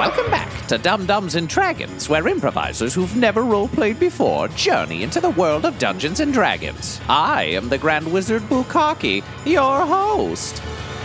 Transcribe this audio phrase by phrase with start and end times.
[0.00, 5.28] Welcome back to Dumb-Dumbs and Dragons, where improvisers who've never roleplayed before journey into the
[5.28, 6.98] world of Dungeons and Dragons.
[7.06, 10.62] I am the Grand Wizard Bukaki, your host.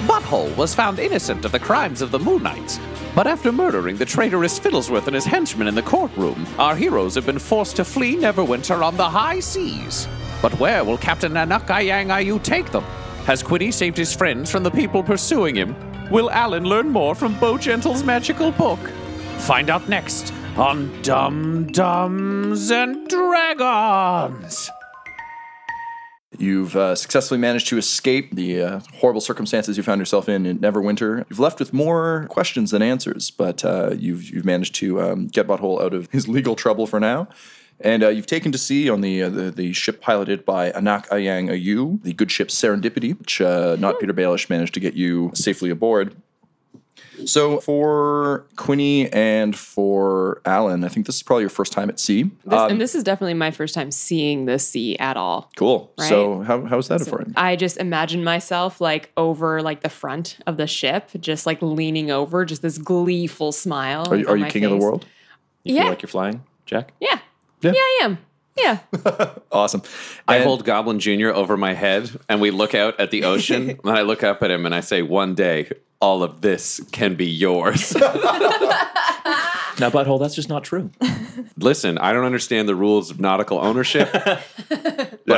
[0.08, 2.80] Butthole was found innocent of the crimes of the Moonites,
[3.14, 7.26] but after murdering the traitorous Fiddlesworth and his henchmen in the courtroom, our heroes have
[7.26, 10.08] been forced to flee Neverwinter on the high seas.
[10.42, 12.86] But where will Captain Nanak Ayang Ayu take them?
[13.26, 15.76] Has Quinny saved his friends from the people pursuing him?
[16.12, 18.80] Will Alyn learn more from Bo Gentle's magical book?
[19.40, 24.70] Find out next on Dumb-Dumbs and Dragons.
[26.38, 30.60] You've uh, successfully managed to escape the uh, horrible circumstances you found yourself in in
[30.60, 31.26] Neverwinter.
[31.30, 35.48] You've left with more questions than answers, but uh, you've you've managed to um, get
[35.48, 37.28] Butthole out of his legal trouble for now.
[37.82, 41.10] And uh, you've taken to sea on the, uh, the the ship piloted by Anak
[41.10, 45.32] Ayang Ayu, the good ship Serendipity, which uh, not Peter Baelish managed to get you
[45.34, 46.16] safely aboard.
[47.26, 51.98] So for Quinny and for Alyn, I think this is probably your first time at
[52.00, 52.24] sea.
[52.46, 55.50] This, Um, and this is definitely my first time seeing the sea at all.
[55.56, 55.94] cool.
[55.98, 56.10] Right?
[56.10, 57.34] So how how was that for you?
[57.38, 62.12] I just imagine myself like over like the front of the ship, just like leaning
[62.12, 64.06] over, just this gleeful smile.
[64.10, 65.06] Are you, are you king of the world?
[65.64, 65.82] You Yeah.
[65.84, 66.92] feel like you're flying, Jack?
[67.00, 67.20] Yeah.
[67.66, 67.72] Yeah.
[67.74, 68.18] Yeah, I am.
[68.58, 68.80] Yeah.
[69.52, 69.82] Awesome.
[70.28, 71.30] I And- hold Goblin Jr.
[71.30, 73.70] over my head and we look out at the ocean.
[73.84, 75.70] and I look up at him and I say, One day,
[76.02, 77.96] all of this can be yours.
[79.80, 80.90] Now, butthole, that's just not true.
[81.58, 84.30] Listen, I don't understand the rules of nautical ownership, but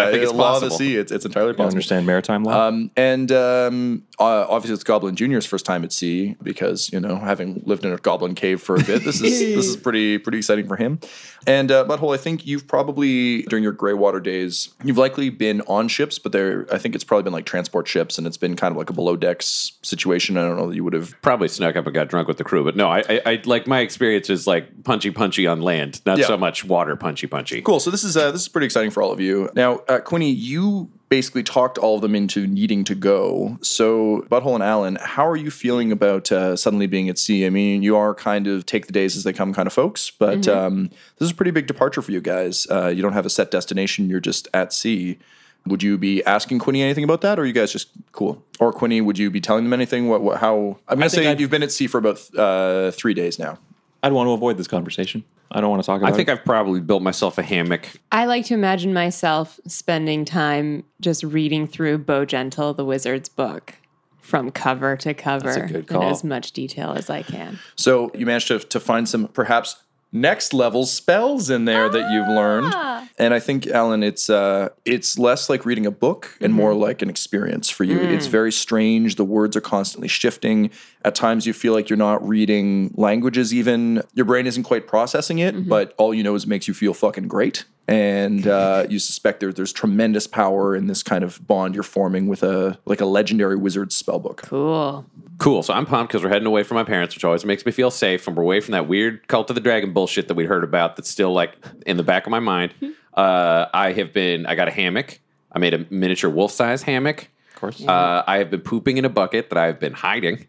[0.01, 0.77] I think it's law of the possible.
[0.77, 0.95] sea.
[0.95, 1.71] It's, it's entirely You possible.
[1.71, 2.67] understand maritime law?
[2.67, 7.17] Um, and um, uh, obviously, it's Goblin Junior's first time at sea because you know,
[7.17, 10.37] having lived in a goblin cave for a bit, this is this is pretty pretty
[10.39, 10.99] exciting for him.
[11.45, 15.61] And uh, Butthole, I think you've probably during your gray water days, you've likely been
[15.61, 18.55] on ships, but there, I think it's probably been like transport ships, and it's been
[18.55, 20.37] kind of like a below decks situation.
[20.37, 21.15] I don't know that you would have.
[21.21, 23.65] Probably snuck up and got drunk with the crew, but no, I, I, I like
[23.67, 26.25] my experience is like punchy punchy on land, not Yeah.
[26.27, 27.61] so much water punchy punchy.
[27.61, 27.79] Cool.
[27.79, 29.49] So this is uh, this is pretty exciting for all of you.
[29.55, 33.57] Now, uh, Quinny, you basically talked all of them into needing to go.
[33.61, 37.45] So, Butthole and Alyn, how are you feeling about uh, suddenly being at sea?
[37.45, 40.11] I mean, you are kind of take the days as they come kind of folks,
[40.11, 42.67] but um, this is a pretty big departure for you guys.
[42.69, 45.17] Uh, you don't have a set destination; you're just at sea.
[45.65, 48.41] Would you be asking Quinny anything about that, or are you guys just cool?
[48.59, 50.07] Or Quinny, would you be telling them anything?
[50.07, 50.21] What?
[50.21, 50.77] what how?
[50.87, 53.59] I'm gonna think say I'd- you've been at sea for about uh, three days now.
[54.03, 55.23] I'd want to avoid this conversation.
[55.51, 56.33] I don't want to talk about I think it.
[56.33, 57.89] I've probably built myself a hammock.
[58.11, 63.75] I like to imagine myself spending time just reading through Bo Gentle, the wizard's book,
[64.19, 67.59] from cover to cover That's a good in as much detail as I can.
[67.75, 69.77] So you managed to, to find some perhaps
[70.11, 72.73] next level spells in there that you've learned.
[72.75, 72.86] Ah,
[73.19, 76.81] And I think, Alyn, it's uh, it's less like reading a book and more mm-hmm.
[76.81, 77.99] like an experience for you.
[77.99, 78.31] It's mm.
[78.31, 79.15] very strange.
[79.15, 80.69] The words are constantly shifting.
[81.03, 84.03] At times you feel like you're not reading languages even.
[84.13, 85.67] Your brain isn't quite processing it, mm-hmm.
[85.67, 87.65] but all you know is it makes you feel fucking great.
[87.89, 92.27] And uh, you suspect there, there's tremendous power in this kind of bond you're forming
[92.27, 94.37] with a like a legendary wizard's spellbook.
[94.37, 95.05] Cool.
[95.37, 95.63] Cool.
[95.63, 97.89] So I'm pumped because we're heading away from my parents, which always makes me feel
[97.89, 100.65] safe, and we're away from that weird cult of the dragon bullshit that we'd heard
[100.65, 100.97] about.
[100.97, 101.53] That's still like
[101.85, 102.73] in the back of my mind.
[103.13, 104.45] Uh, I have been.
[104.45, 105.19] I got a hammock.
[105.51, 107.29] I made a miniature wolf size hammock.
[107.53, 107.87] Of course.
[107.87, 110.45] Uh, I have been pooping in a bucket that I have been hiding.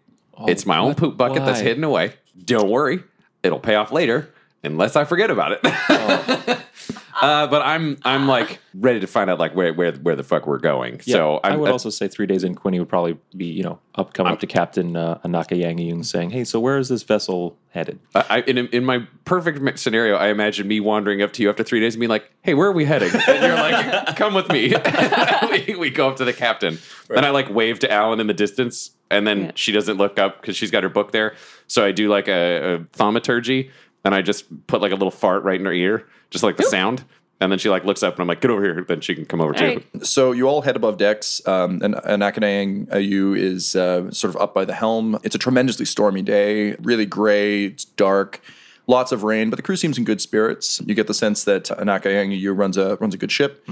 [0.49, 2.15] it's my own poop bucket that's hidden away.
[2.45, 3.03] Don't worry,
[3.45, 4.35] it'll pay off later.
[4.65, 5.61] Unless I forget about it.
[7.21, 10.47] uh, but I'm I'm like ready to find out like where where where the fuck
[10.47, 11.01] we're going.
[11.01, 13.79] so I I'm, would also say three days in, Quinny would probably be, you know,
[13.95, 17.57] up coming up to Captain uh, Anaka Yang saying, "Hey, so where is this vessel
[17.71, 21.51] headed?" I, I- in in my perfect scenario, I imagine me wandering up to you
[21.51, 24.35] after three days and being like, "Hey, where are we heading?" And you're like, "Come
[24.35, 24.75] with me."
[25.51, 26.79] we, we go up to the captain.
[27.15, 29.51] and I like wave to Alyn in the distance, and then Yeah.
[29.55, 31.35] she doesn't look up because she's got her book there.
[31.69, 33.71] So I do like a, a thaumaturgy,
[34.05, 36.63] and I just put like a little fart right in her ear, just like the
[36.65, 37.05] sound.
[37.41, 39.25] And then she like looks up, and I'm like, "Get over here." Then she can
[39.25, 39.65] come over too.
[39.65, 40.07] Right.
[40.07, 44.41] So you all head above decks, um, and, and Akanang Ayu is uh, sort of
[44.41, 45.19] up by the helm.
[45.23, 48.41] It's a tremendously stormy day, really gray, it's dark,
[48.89, 50.83] lots of rain, but the crew seems in good spirits.
[50.85, 53.65] You get the sense that Anakayang Ayu runs a runs a good ship.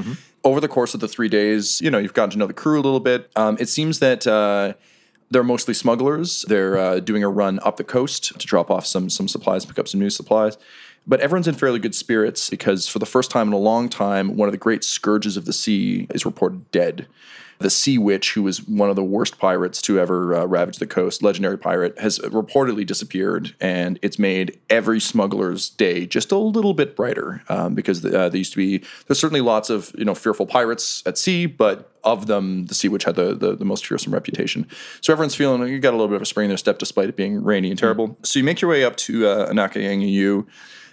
[0.44, 2.76] Over the course of the three days, you know, you've gotten to know the crew
[2.78, 3.30] a little bit.
[3.34, 4.26] Um, it seems that.
[4.26, 4.74] Uh,
[5.30, 6.44] they're mostly smugglers.
[6.48, 9.78] They're uh, doing a run up the coast to drop off some some supplies, pick
[9.78, 10.56] up some new supplies.
[11.06, 14.36] But everyone's in fairly good spirits because for the first time in a long time,
[14.36, 17.06] one of the great scourges of the sea is reported dead.
[17.58, 20.86] The Sea Witch, who was one of the worst pirates to ever uh, ravage the
[20.86, 26.74] coast, legendary pirate, has reportedly disappeared, and it's made every smuggler's day just a little
[26.74, 30.14] bit brighter um, because uh, there used to be there's certainly lots of you know
[30.14, 33.84] fearful pirates at sea, but of them, the Sea Witch had the, the, the most
[33.84, 34.66] fearsome reputation.
[35.00, 36.78] So everyone's feeling like you got a little bit of a spring in their step
[36.78, 38.16] despite it being rainy and terrible.
[38.22, 40.46] So you make your way up to uh, Anaka Yangayu,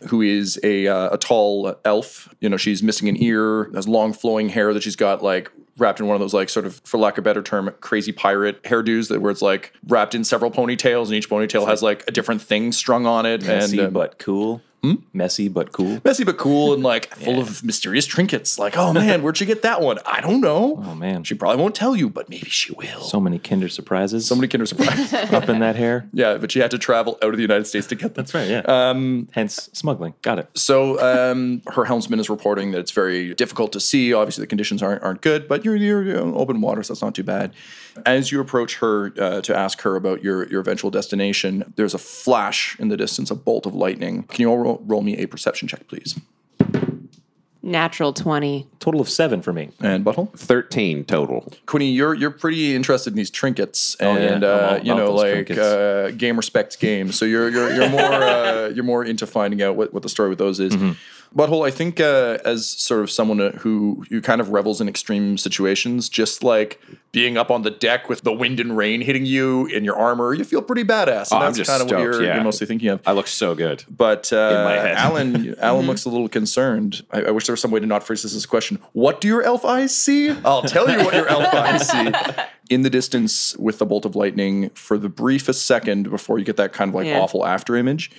[0.10, 2.34] who is a, uh, a tall elf.
[2.42, 6.00] You know, she's missing an ear, has long flowing hair that she's got like wrapped
[6.00, 8.62] in one of those like sort of for lack of a better term crazy pirate
[8.64, 12.12] hairdos that where it's like wrapped in several ponytails and each ponytail has like a
[12.12, 14.62] different thing strung on it Messy and um, but cool.
[15.14, 16.02] Messy but cool.
[16.04, 19.62] messy but cool and like full of mysterious trinkets like oh man where'd you get
[19.62, 22.74] that one i don't know Oh man, she probably won't tell you, but maybe she
[22.74, 23.02] will.
[23.02, 24.28] so many Kinder surprises.
[24.28, 25.14] So many Kinder Surprise.
[25.34, 26.08] up in that hair.
[26.14, 28.24] yeah, but she had to travel out of the United States to get them.
[28.24, 28.48] That's right.
[28.50, 28.62] Yeah.
[28.68, 29.28] Um.
[29.32, 30.14] Hence smuggling.
[30.22, 30.50] Got it.
[30.56, 34.14] So um, her helmsman is reporting that it's very difficult to see.
[34.14, 37.02] Obviously, the conditions aren't, aren't good, but you're, you're, you're in open water, so that's
[37.02, 37.54] not too bad.
[38.06, 42.00] As you approach her uh, to ask her about your, your eventual destination, there's a
[42.00, 44.24] flash in the distance, a bolt of lightning.
[44.24, 46.20] Can you all roll, roll me a perception check, please?
[47.66, 48.68] Natural 20.
[48.80, 49.70] Total of seven for me.
[49.80, 50.38] And Butthole?
[50.38, 51.50] Thirteen total.
[51.66, 54.34] Quinny, you're you're pretty interested in these trinkets, Oh, yeah.
[54.34, 55.60] and I'm all uh, about you know, those like trinkets.
[55.60, 57.18] uh, game respects games.
[57.18, 60.28] So you're you're you're more uh, you're more into finding out what, what the story
[60.28, 60.76] with those is.
[61.36, 61.40] Mm-hmm.
[61.40, 65.38] Butthole, I think uh, as sort of someone who who kind of revels in extreme
[65.38, 66.80] situations, just like
[67.12, 70.34] being up on the deck with the wind and rain hitting you in your armor,
[70.34, 71.32] you feel pretty badass.
[71.32, 72.36] And Oh, that's kind of what you're, yeah.
[72.36, 73.02] you're mostly thinking of.
[73.06, 73.84] I look so good.
[73.90, 74.96] But uh.
[74.98, 77.06] Alyn, Alyn looks a little concerned.
[77.12, 78.80] I, I wish there was some way to not phrase this as a question.
[78.94, 80.32] What do your elf eyes see?
[80.44, 82.12] I'll tell you what your elf eyes see.
[82.70, 86.58] In the distance, with the bolt of lightning, for the briefest second before you get
[86.58, 87.20] that kind of like Yeah.
[87.20, 88.10] awful after image,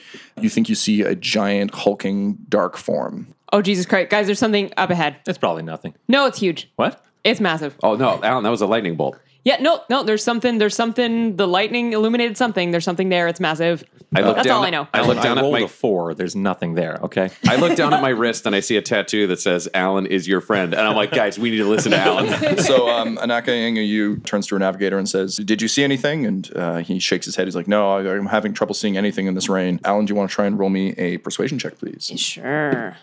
[0.40, 3.28] you think you see a giant hulking dark form.
[3.52, 4.10] Oh, Jesus Christ.
[4.10, 5.16] Guys, there's something up ahead.
[5.26, 5.94] It's probably nothing.
[6.08, 6.68] No, it's huge.
[6.76, 7.02] What?
[7.24, 7.74] It's massive.
[7.82, 9.16] Oh no, Alyn, that was a lightning bolt.
[9.44, 12.70] Yeah, no, no, there's something, there's something, the lightning illuminated something.
[12.70, 13.28] There's something there.
[13.28, 13.84] It's massive.
[14.16, 14.88] I look That's down, all I know.
[14.94, 16.14] I look down I at rolled my a four.
[16.14, 16.98] There's nothing there.
[17.02, 17.30] Okay.
[17.48, 20.28] I look down at my wrist and I see a tattoo that says "Alyn is
[20.28, 22.60] your friend," and I'm like, guys, we need to listen to Alyn.
[22.60, 26.56] so um, Anaka Yangayu turns to her navigator and says, "Did you see anything?" And
[26.56, 27.48] uh, he shakes his head.
[27.48, 30.14] He's like, "No, I, I'm having trouble seeing anything in this rain." Alyn, do you
[30.14, 32.12] want to try and roll me a persuasion check, please?
[32.16, 32.96] Sure.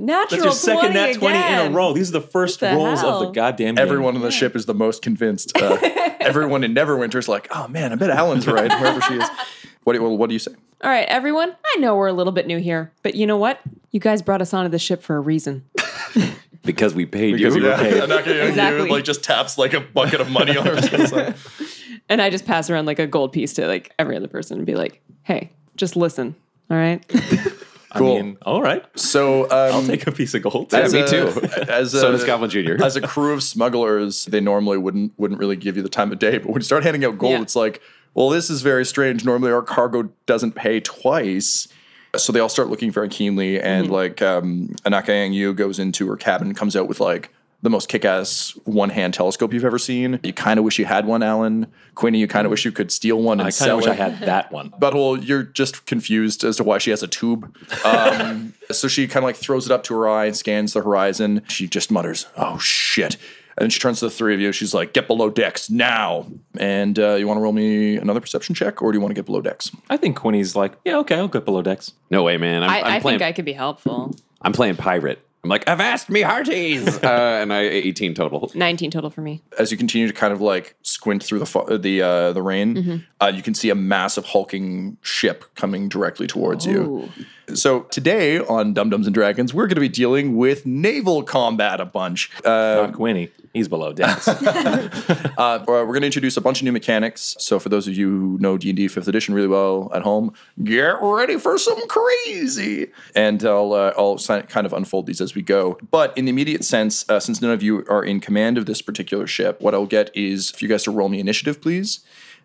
[0.00, 1.72] Natural That's your second 20 nat 20 in again.
[1.72, 1.92] a row.
[1.92, 3.78] These are the first the rolls of the goddamn game.
[3.82, 5.56] Everyone on the ship is the most convinced.
[5.56, 5.76] Uh,
[6.20, 9.28] everyone in Neverwinter's like, "Oh man, I bet Alyn's right, wherever she is."
[9.84, 10.52] What do you, well, what do you say?
[10.82, 11.54] All right, everyone.
[11.64, 13.60] I know we're a little bit new here, but you know what?
[13.90, 15.64] You guys brought us onto the ship for a reason.
[16.62, 17.62] because we paid Because you.
[17.62, 17.94] we were paid.
[18.02, 18.88] Anaka Yangayu Exactly.
[18.90, 21.34] like just taps like a bucket of money on her.
[22.08, 24.66] And I just pass around like a gold piece to like every other person and
[24.66, 26.34] be like, hey, just listen.
[26.70, 27.02] All right.
[27.92, 28.16] I Cool.
[28.22, 28.84] mean, all right.
[28.98, 30.72] so um, I'll take a piece of gold.
[30.72, 31.26] Yeah, as me a- too.
[31.68, 32.82] As So does Goblin Jr.
[32.82, 36.18] as a crew of smugglers, they normally wouldn't wouldn't really give you the time of
[36.18, 36.38] day.
[36.38, 37.42] But when you start handing out gold, Yeah.
[37.42, 37.80] it's like,
[38.14, 39.24] well, this is very strange.
[39.24, 41.68] Normally, our cargo doesn't pay twice.
[42.16, 43.92] So they all start looking very keenly, and Mm-hmm.
[43.94, 47.30] like um, Anaka Yang Yu goes into her cabin, and comes out with like
[47.62, 50.18] the most kick-ass one-hand telescope you've ever seen.
[50.22, 51.66] You kind of wish you had one, Alyn.
[51.94, 53.86] Quinny, you kind of wish you could steal one and I kind sell of wish
[53.86, 54.00] it.
[54.00, 54.70] I had that one.
[54.80, 57.54] Butthole, you're just confused as to why she has a tube.
[57.84, 60.82] Um, so she kind of like throws it up to her eye and scans the
[60.82, 61.42] horizon.
[61.48, 63.16] She just mutters, "Oh shit!"
[63.58, 64.52] And she turns to the three of you.
[64.52, 66.26] She's like, "Get below decks now!"
[66.56, 69.14] And uh, you want to roll me another perception check, or do you want to
[69.14, 69.70] get below decks?
[69.90, 71.92] I think Quinny's like, yeah, okay, I'll get below decks.
[72.10, 72.62] No way, man.
[72.62, 73.18] I'm, I, I'm I playing.
[73.18, 74.14] think I could be helpful.
[74.40, 75.20] I'm playing pirate.
[75.42, 78.50] I'm like, avast me hearties, uh, and I 18 total.
[78.54, 79.42] 19 total for me.
[79.58, 83.06] As you continue to kind of like squint through the fo- the uh, the rain,
[83.20, 87.08] uh, you can see a massive hulking ship coming directly towards you.
[87.54, 91.84] So today on Dumb-Dumbs and Dragons, we're going to be dealing with naval combat a
[91.84, 92.30] bunch.
[92.44, 93.30] Uh, Not Quinny.
[93.52, 94.28] He's below decks.
[94.28, 97.36] uh, we're going to introduce a bunch of new mechanics.
[97.40, 100.96] So for those of you who know D&D 5th edition really well at home, get
[101.00, 102.88] ready for some crazy.
[103.14, 105.78] And I'll, uh, I'll kind of unfold these as we go.
[105.90, 108.82] But in the immediate sense, uh, since none of you are in command of this
[108.82, 112.00] particular ship, what I'll get is if you guys to roll me initiative, please.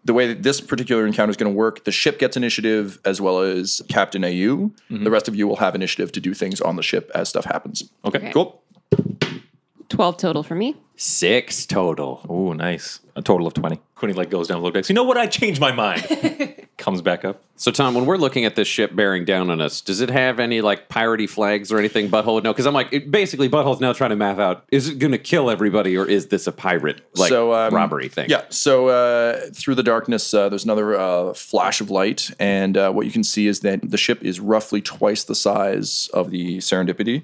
[0.06, 3.20] The way that this particular encounter is going to work, the ship gets initiative as
[3.20, 4.30] well as Captain AU.
[4.30, 5.08] The mm-hmm.
[5.10, 7.90] rest of you will have initiative to do things on the ship as stuff happens.
[8.06, 8.32] Okay.
[8.32, 8.62] Cool.
[9.90, 10.76] 12 total for me.
[10.98, 12.26] Six total.
[12.30, 13.02] Oh, nice.
[13.18, 13.80] A total of 20.
[13.96, 14.90] Quinny like goes down below decks.
[14.90, 15.18] You know what?
[15.18, 16.06] I changed my mind.
[16.78, 17.42] Comes back up.
[17.58, 20.40] So, Tom, when we're looking at this ship bearing down on us, does it have
[20.40, 22.52] any like piratey flags or anything Butthole would know?
[22.52, 25.18] Because I'm like, it, basically, Butthole's now trying to map out: is it going to
[25.18, 28.30] kill everybody, or is this a pirate like so, um, robbery thing?
[28.30, 28.44] Yeah.
[28.50, 33.06] So uh, through the darkness, uh, there's another uh, flash of light, and uh, what
[33.06, 37.24] you can see is that the ship is roughly twice the size of the Serendipity.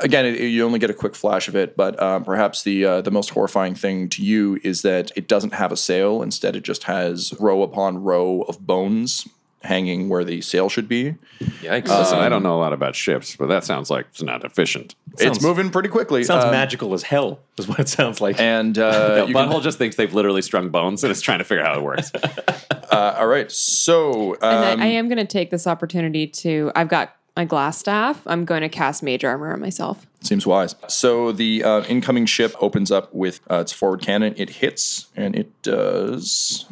[0.00, 3.00] Again, it, you only get a quick flash of it, but um, perhaps the uh,
[3.02, 6.22] the most horrifying thing to you is that it doesn't have a sail.
[6.22, 9.28] Instead, it just has row upon row of bones
[9.62, 11.14] hanging where the sail should be.
[11.60, 11.88] Yikes.
[11.88, 14.94] Listen, I don't know a lot about ships, but that sounds like it's not efficient.
[15.12, 16.24] it's Sounds- moving pretty quickly.
[16.24, 18.40] sounds Um, magical as hell, is what it sounds like.
[18.40, 21.44] And uh, No, you can- just thinks they've literally strung bones and is trying to
[21.44, 22.10] figure out how it works.
[22.90, 23.52] uh, all right.
[23.52, 26.72] So um, And I, I am going to take this opportunity to.
[26.74, 28.22] I've got my glass staff.
[28.26, 30.06] I'm going to cast mage armor on myself.
[30.20, 30.74] Seems wise.
[30.88, 34.34] So the uh, incoming ship opens up with uh, its forward cannon.
[34.36, 36.66] It hits, and it does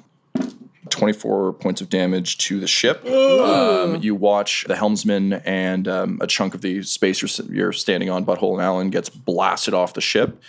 [0.91, 3.05] 24 points of damage to the ship.
[3.07, 8.11] Um, you watch the helmsman and um, a chunk of the space you're, you're standing
[8.11, 10.43] on, Butthole and Alyn, gets blasted off the ship.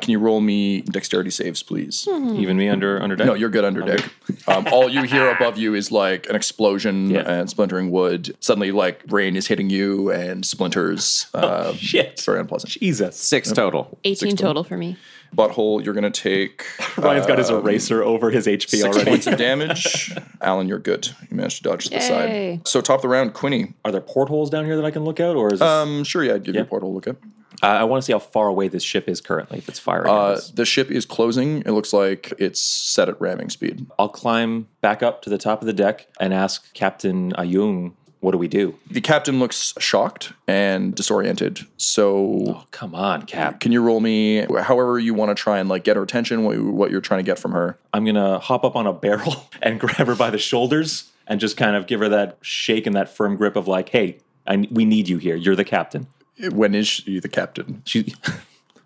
[0.00, 2.06] Can you roll me dexterity saves, please?
[2.08, 3.26] Even me under under deck.
[3.26, 4.08] No, you're good under deck.
[4.46, 7.20] Um, all you hear above you is like an explosion Yeah.
[7.30, 8.36] and splintering wood.
[8.40, 11.26] Suddenly, like rain is hitting you and splinters.
[11.34, 12.06] Uh, shit.
[12.12, 12.72] It's very unpleasant.
[12.72, 13.16] Jesus.
[13.16, 13.98] Six total.
[14.04, 14.96] 18 total for me.
[15.36, 16.64] Butthole, you're going to take
[16.96, 19.10] Ryan's got his eraser over his HP six already.
[19.10, 20.14] points of damage.
[20.40, 21.08] Alan, you're good.
[21.30, 22.56] You managed to dodge to the Yay.
[22.56, 22.66] side.
[22.68, 23.74] So top of the round, Quinny.
[23.84, 26.24] Are there portholes down here that I can look out, or is this, Um, sure,
[26.24, 27.16] yeah, I'd give you a portal look at.
[27.62, 30.08] Uh, I want to see how far away this ship is currently if it's firing.
[30.10, 31.62] Uh, the ship is closing.
[31.62, 33.86] It looks like it's set at ramming speed.
[33.98, 38.32] I'll climb back up to the top of the deck and ask Captain Ayung, "What
[38.32, 41.60] do we do?" The captain looks shocked and disoriented.
[41.76, 43.60] So Oh, come on, Cap.
[43.60, 46.56] can you roll me however you want to try and like get her attention, what,
[46.56, 47.78] you, what you're trying to get from her?
[47.92, 51.56] I'm gonna hop up on a barrel and grab her by the shoulders and just
[51.56, 54.84] kind of give her that shake and that firm grip of like, "Hey, I, we
[54.84, 55.34] need you here.
[55.36, 56.06] You're the captain."
[56.50, 57.82] When is she the captain?
[57.84, 58.14] She.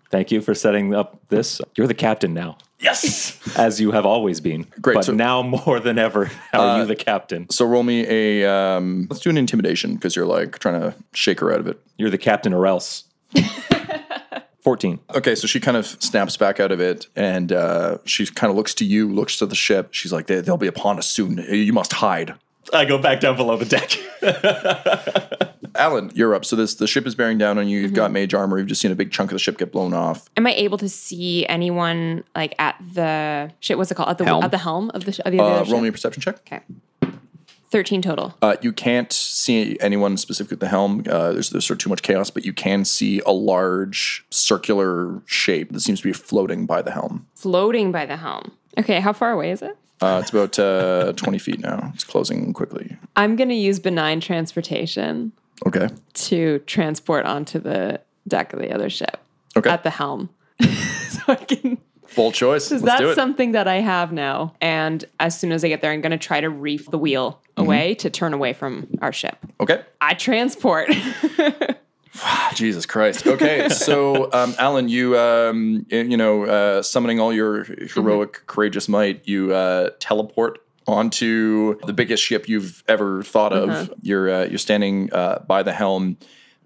[0.09, 1.59] Thank you for setting up this.
[1.75, 2.59] You're the captain now.
[2.79, 4.67] Yes, as you have always been.
[4.79, 7.49] Great, but so- now more than ever, are you the captain?
[7.49, 11.39] So roll me a um, let's do an intimidation because you're like trying to shake
[11.39, 11.79] her out of it.
[11.97, 13.05] You're the captain, or else.
[14.61, 14.99] Fourteen.
[15.15, 18.55] Okay, so she kind of snaps back out of it, and uh, she kind of
[18.55, 19.89] looks to you, looks to the ship.
[19.93, 21.37] She's like, they, "They'll be upon us soon.
[21.49, 22.35] You must hide."
[22.71, 23.97] I go back down below the deck.
[25.75, 26.45] Alyn, you're up.
[26.45, 27.79] So this the ship is bearing down on you.
[27.79, 28.57] You've got mage armor.
[28.57, 30.29] You've just seen a big chunk of the ship get blown off.
[30.37, 33.77] Am I able to see anyone like at the shit?
[33.77, 34.09] What's it called?
[34.09, 34.43] At the Helm.
[34.43, 36.37] at the helm of the sh- of the Uh, other roll me a perception check.
[36.47, 36.59] Okay.
[37.69, 38.35] Thirteen total.
[38.39, 41.03] Uh, you can't see anyone specific at the helm.
[41.09, 45.23] Uh, there's, there's sort of too much chaos, but you can see a large circular
[45.25, 47.25] shape that seems to be floating by the helm.
[47.33, 48.51] Floating by the helm.
[48.77, 49.75] Okay, how far away is it?
[50.03, 51.91] Uh, it's about uh, 20 feet now.
[51.95, 52.95] It's closing quickly.
[53.15, 55.31] I'm gonna use benign transposition
[55.65, 55.89] Okay.
[56.13, 59.17] to transport onto the deck of the other ship
[59.55, 59.69] Okay.
[59.69, 60.29] at the helm,
[60.61, 61.77] so I can.
[62.15, 62.69] Bold choice.
[62.69, 64.53] Because Let's do that's something that I have now.
[64.61, 67.39] And as soon as I get there, I'm going to try to reef the wheel
[67.55, 67.65] Mm-hmm.
[67.67, 69.37] away to turn away from our ship.
[69.59, 69.83] Okay.
[70.01, 70.89] I transport.
[72.55, 73.27] Jesus Christ.
[73.27, 79.27] Okay, so um, Alyn, you um, you know, uh, summoning all your heroic, courageous might,
[79.27, 83.93] you uh, teleport onto the biggest ship you've ever thought of.
[84.01, 86.17] You're uh, you're standing uh, by the helm.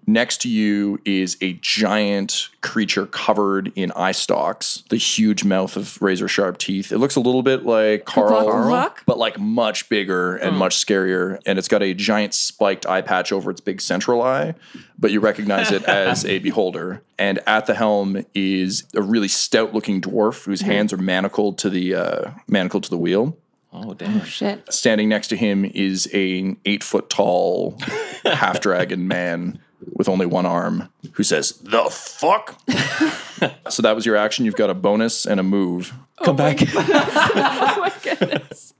[0.08, 6.00] Next to you is a giant creature covered in eye stalks, the huge mouth of
[6.00, 6.92] razor sharp teeth.
[6.92, 8.70] It looks a little bit like Carl, Carl?
[9.04, 11.38] but like much bigger and much scarier.
[11.44, 14.54] And it's got a giant spiked eye patch over its big central eye,
[14.98, 17.02] but you recognize it as a beholder.
[17.18, 21.68] And at the helm is a really stout looking dwarf whose hands are manacled to
[21.68, 23.36] the uh, manacled to the wheel.
[23.84, 24.24] Oh, oh damn!
[24.24, 24.72] Shit.
[24.72, 27.78] Standing next to him is an eight foot tall
[28.24, 29.58] half dragon man
[29.94, 32.58] with only one arm who says, The fuck?
[33.70, 34.44] so that was your action.
[34.44, 35.92] You've got a bonus and a move.
[36.22, 36.58] Come oh back.
[36.74, 38.74] Oh my goodness.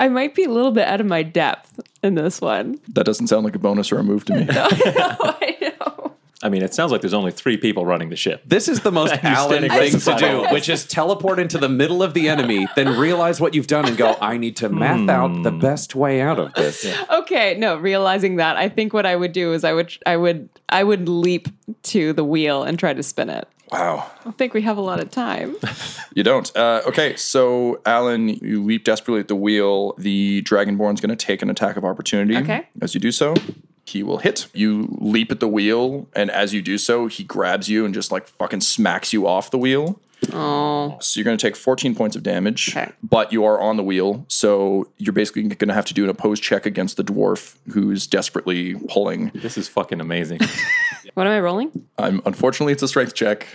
[0.00, 1.78] I might be a little bit out of my depth.
[2.02, 2.80] in this one.
[2.88, 4.44] That doesn't sound like a bonus or a move to me.
[4.44, 6.12] No, I know.
[6.42, 8.42] I mean, it sounds like there's only three people running the ship.
[8.46, 12.02] This is the most And Alyn thing to do, which is teleport into the middle
[12.02, 15.42] of the enemy, then realize what you've done and go, I need to math out
[15.42, 16.86] the best way out of this.
[17.10, 20.48] Okay, no, realizing that, I think what I would do is I would I would
[20.70, 21.48] I would leap
[21.84, 23.46] to the wheel and try to spin it.
[23.70, 24.10] wow.
[24.24, 25.56] I think we have a lot of time.
[26.12, 26.50] You don't.
[26.56, 29.94] Uh, okay, so Alyn, you leap desperately at the wheel.
[29.96, 32.36] The Dragonborn's going to take an attack of opportunity.
[32.36, 32.66] Okay.
[32.82, 33.34] As you do so,
[33.90, 34.46] he will hit.
[34.54, 38.10] You leap at the wheel, and as you do so, he grabs you and just
[38.12, 40.00] like fucking smacks you off the wheel.
[40.34, 42.92] Oh, So you're going to take 14 points of damage, Okay.
[43.02, 44.26] but you are on the wheel.
[44.28, 48.06] So you're basically going to have to do an opposed check against the dwarf who's
[48.06, 49.30] desperately pulling.
[49.34, 50.40] This is fucking amazing.
[51.14, 51.86] what am I rolling?
[51.96, 53.46] Um, unfortunately, it's a strength check.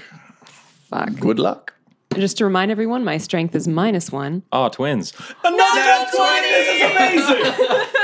[0.89, 1.13] Fuck.
[1.19, 1.73] Good luck.
[2.15, 4.41] Just to remind everyone, my strength is minus one.
[4.51, 5.13] oh, twins.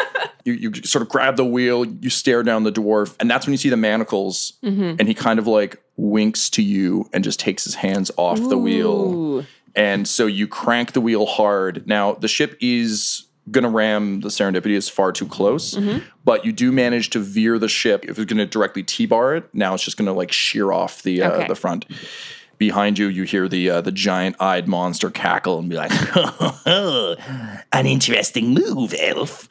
[0.45, 3.51] you, you sort of grab the wheel, you stare down the dwarf, and that's when
[3.53, 7.63] you see the manacles, and he kind of like winks to you and just takes
[7.63, 9.45] his hands off the wheel.
[9.75, 11.87] And so you crank the wheel hard.
[11.87, 15.77] Now, the ship is going to ram the Serendipity is far too close,
[16.25, 18.03] but you do manage to veer the ship.
[18.05, 21.01] If it's going to directly T-bar it, now it's just going to like shear off
[21.03, 21.47] the uh, Okay.
[21.47, 21.85] the front.
[22.57, 25.91] Behind you, you hear the uh, the giant-eyed monster cackle and be like,
[27.73, 29.47] An interesting move, elf.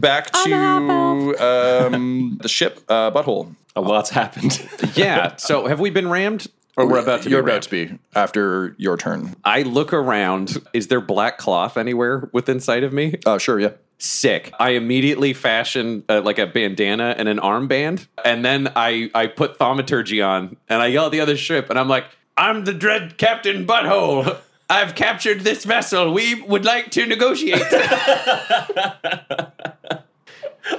[0.00, 3.54] Back to um, the ship, uh, butthole.
[3.76, 4.60] A lot's happened.
[4.94, 5.36] Yeah.
[5.36, 6.48] So have we been rammed?
[6.76, 7.88] Or we're about to You're be about rammed?
[7.90, 9.34] to be after your turn.
[9.44, 10.58] I look around.
[10.72, 13.14] Is there black cloth anywhere within sight of me?
[13.26, 13.70] Uh, sure, yeah.
[13.98, 14.52] Sick.
[14.60, 19.58] I immediately fashion uh, like a bandana and an armband, and then I I put
[19.58, 22.04] thaumaturgy on, and I yell at the other ship, and I'm like,
[22.36, 24.36] "I'm the dread Captain Butthole.
[24.70, 26.12] I've captured this vessel.
[26.12, 27.60] We would like to negotiate."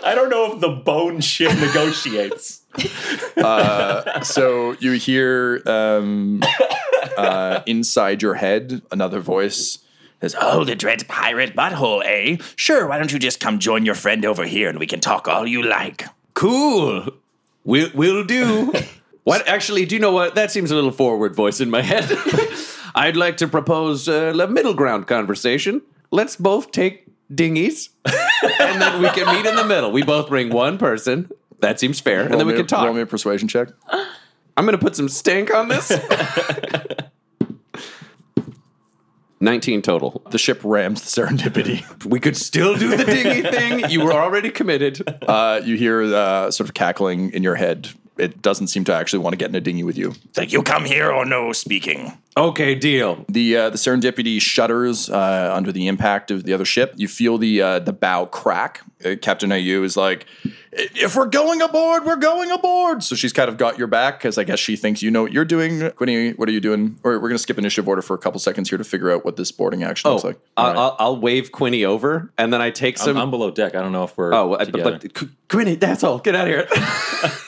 [0.03, 2.61] I don't know if the bone shit negotiates.
[4.23, 6.41] So you hear um,
[7.17, 9.79] uh, inside your head another voice
[10.22, 12.37] says, Oh, the dread pirate butthole, eh?
[12.55, 15.27] Sure, why don't you just come join your friend over here and we can talk
[15.27, 16.05] all you like?
[16.33, 17.07] cool.
[17.65, 18.72] Will will do.
[19.24, 19.85] what actually?
[19.85, 20.35] Do you know what?
[20.35, 22.05] That seems a little forward voice in my head.
[22.95, 25.81] I'd like to propose uh, a middle ground conversation.
[26.11, 29.92] Let's both take dinghies, and then we can meet in the middle.
[29.92, 31.29] We both bring one person.
[31.59, 32.85] That seems fair, and then we can talk.
[32.85, 33.70] Roll me a persuasion check.
[34.57, 35.92] I'm going to put some stank on this.
[39.42, 40.22] 19 total.
[40.31, 42.05] The ship rams the Serendipity.
[42.05, 43.89] We could still do the dinghy thing.
[43.89, 45.01] You were already committed.
[45.07, 47.89] Uh, you hear uh, sort of cackling in your head.
[48.20, 50.14] It doesn't seem to actually want to get in a dinghy with you.
[50.25, 52.18] It's like, you come here or no speaking.
[52.38, 53.25] Okay, deal.
[53.27, 56.94] The uh, the Serendipity shudders uh, under the impact of the other ship.
[56.96, 58.82] You feel the uh, the bow crack.
[59.03, 60.25] Uh, Captain AU is like,
[60.72, 64.38] "If we're going aboard, we're going aboard." So she's kind of got your back because
[64.38, 65.92] I guess she thinks you know what you're doing.
[65.92, 66.98] Quinny, what are you doing?
[67.03, 69.36] Or we're gonna skip initiative order for a couple seconds here to figure out what
[69.36, 70.40] this boarding action looks Oh, like.
[70.55, 73.18] I'll, I'll, I'll wave Quinny over, and then I take I'm, some.
[73.18, 73.75] I'm below deck.
[73.75, 74.34] I don't know if we're.
[74.34, 74.92] oh, well, together.
[74.92, 76.20] but, but Qu- Quinny, that's all.
[76.20, 77.32] Get out of here.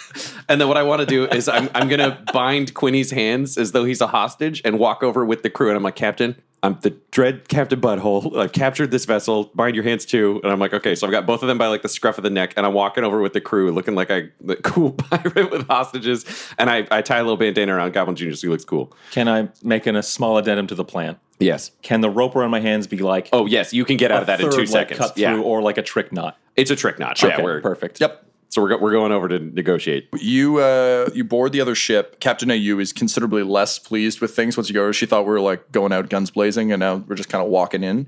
[0.49, 3.57] and then what I want to do is I'm, I'm going to bind Quinny's hands
[3.57, 5.69] as though he's a hostage and walk over with the crew.
[5.69, 8.37] And I'm like, Captain, I'm the dread Captain Butthole.
[8.37, 9.51] I've captured this vessel.
[9.55, 10.39] Bind your hands too.
[10.43, 10.93] And I'm like, okay.
[10.93, 12.73] So I've got both of them by like the scruff of the neck, and I'm
[12.73, 16.25] walking over with the crew, looking like a the cool pirate with hostages.
[16.59, 18.93] And I, I tie a little bandana around Goblin Junior so he looks cool.
[19.09, 21.17] Can I make an, a small addendum to the plan?
[21.39, 21.71] Yes.
[21.81, 24.27] Can the rope around my hands be like Oh yes, you can get out of
[24.27, 24.99] that in two seconds.
[24.99, 26.37] cut through, yeah, or like a trick knot?
[26.55, 27.19] it's a trick knot.
[27.23, 27.99] Yeah, Okay, we're perfect.
[27.99, 28.23] Yep.
[28.51, 30.09] So we're go- we're going over to negotiate.
[30.19, 32.19] You uh, you board the other ship.
[32.19, 34.91] Captain AU is considerably less pleased with things once you go.
[34.91, 37.49] She thought we were like going out guns blazing, and now we're just kind of
[37.49, 38.07] walking in.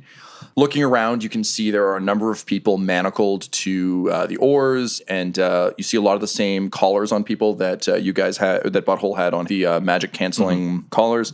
[0.57, 4.35] Looking around, you can see there are a number of people manacled to uh, the
[4.35, 7.95] oars, and uh, you see a lot of the same collars on people that uh,
[7.95, 11.31] you guys had, that Butthole had on the uh, magic canceling collars.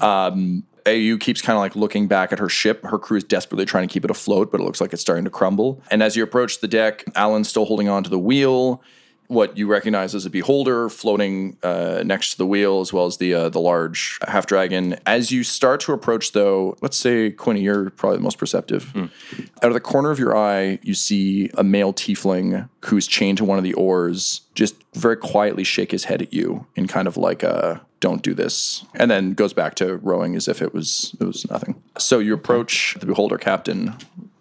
[0.00, 2.84] Um, AU keeps kind of like looking back at her ship.
[2.84, 5.24] Her crew is desperately trying to keep it afloat, but it looks like it's starting
[5.24, 5.82] to crumble.
[5.90, 8.82] And as you approach the deck, Alyn's still holding on to the wheel.
[9.26, 13.18] What you recognize as a beholder floating uh, next to the wheel, as well as
[13.18, 14.98] the uh, the large half dragon.
[15.06, 18.92] As you start to approach, though, let's say Quinny, you're probably the most perceptive.
[19.62, 23.44] Out of the corner of your eye, you see a male tiefling who's chained to
[23.44, 27.16] one of the oars, just very quietly shake his head at you in kind of
[27.16, 31.14] like a don't do this and then goes back to rowing as if it was
[31.20, 33.94] it was nothing so you approach the beholder captain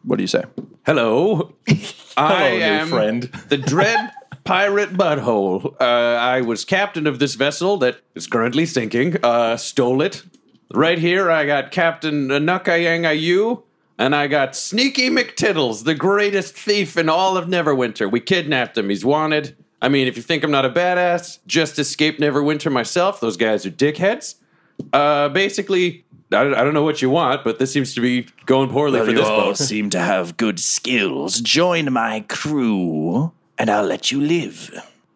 [0.04, 0.44] what do you say
[0.86, 3.24] Hello, I Hello, new am friend.
[3.50, 4.12] the dread
[4.44, 5.76] pirate butthole.
[5.80, 9.18] Uh, I was captain of this vessel that is currently sinking.
[9.24, 10.24] Uh, stole it.
[10.74, 13.62] Right here, I got Captain Nakayang Ayu.
[14.00, 18.10] and I got Sneaky McTiddles, the greatest thief in all of Neverwinter.
[18.10, 18.90] We kidnapped him.
[18.90, 19.56] He's wanted.
[19.82, 23.20] I mean, if you think I'm not a badass, just escaped Neverwinter myself.
[23.20, 24.36] Those guys are dickheads.
[24.94, 28.70] Uh, basically, I, I don't know what you want, but this seems to be going
[28.70, 29.58] poorly Well, for you this all boat.
[29.58, 31.40] seem to have good skills.
[31.42, 34.70] Join my crew, and I'll let you live.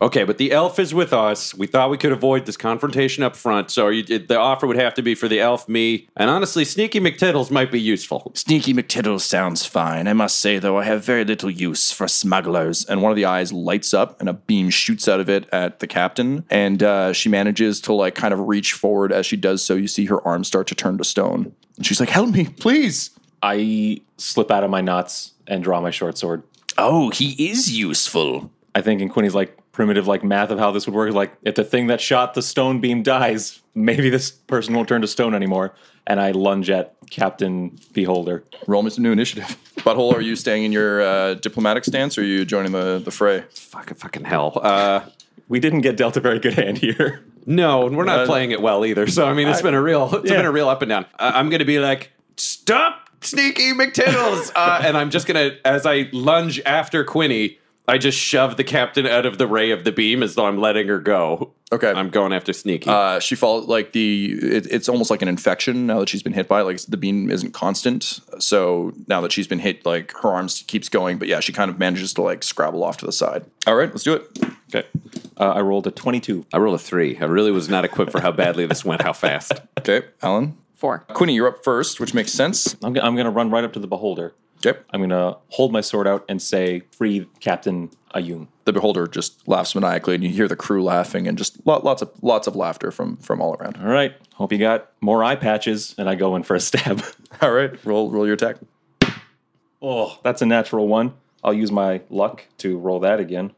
[0.03, 1.55] Okay, but the elf is with us.
[1.55, 4.75] We thought we could avoid this confrontation up front, so you, it- the offer would
[4.75, 8.29] have to be for the elf, me, and honestly, Sneaky McTiddles might be useful.
[8.35, 10.09] Sneaky McTiddle sounds fine.
[10.09, 12.83] I must say, though, I have very little use for smugglers.
[12.83, 15.79] And one of the eyes lights up, and a beam shoots out of it at
[15.79, 16.43] the captain.
[16.49, 19.13] And uh, she manages to like kind of reach forward.
[19.13, 21.53] As she does so, you see her arms start to turn to stone.
[21.77, 23.09] And she's like, "Help me, please!"
[23.41, 26.43] I slip out of my knots and draw my short sword.
[26.77, 28.51] Oh, he is useful.
[28.75, 31.13] I think and Quinny's like primitive like math of how this would work.
[31.13, 35.01] Like if the thing that shot the stone beam dies, maybe this person won't turn
[35.01, 35.73] to stone anymore.
[36.07, 38.43] And I lunge at Captain Beholder.
[38.67, 39.57] Roll me some new initiative.
[39.79, 43.11] Butthole, are you staying in your uh, diplomatic stance, or are you joining the the
[43.11, 43.43] fray?
[43.53, 44.57] Fucking fucking hell.
[44.61, 45.01] Uh,
[45.49, 47.23] We didn't get dealt a very good hand here.
[47.45, 49.07] no, and we're not Uh, playing it well either.
[49.07, 50.37] So I mean, it's been a real, it's yeah.
[50.37, 51.05] been a real up and down.
[51.19, 56.09] Uh, I'm gonna be like, stop, Sneaky McTiddles, uh, and I'm just gonna, as I
[56.11, 60.23] lunge after Quinny, I just shove the captain out of the ray of the beam
[60.23, 61.51] as though I'm letting her go.
[61.71, 61.91] Okay.
[61.91, 62.89] I'm going after Sneaky.
[62.89, 66.33] Uh, she falls like the it, it's almost like an infection now that she's been
[66.33, 66.63] hit by it.
[66.65, 70.87] like the beam isn't constant so now that she's been hit like her arms keeps
[70.87, 73.75] going but yeah she kind of manages to like scrabble off to the side all
[73.75, 74.27] right let's do it
[74.73, 74.87] Okay.
[75.37, 76.45] Uh, I rolled a 22.
[76.53, 77.15] I rolled a three.
[77.19, 79.53] I really was not equipped for how badly this went, how fast.
[79.79, 80.99] okay alyn Four.
[81.13, 83.73] quinny you're up first which makes sense I'm, g- I'm going to run right up
[83.73, 84.33] to the Beholder.
[84.65, 88.47] Okay I'm going to hold my sword out and say, free Captain Ayun.
[88.65, 92.01] the beholder just laughs maniacally and you hear the crew laughing and just lo- lots
[92.01, 94.13] of lots of laughter from from all around All right.
[94.35, 95.95] Hope you got more eye patches.
[95.97, 97.01] And I go in for a stab.
[97.41, 98.57] all right roll roll your attack
[99.83, 101.13] oh, that's a natural one.
[101.43, 103.51] I'll use my luck to roll that again.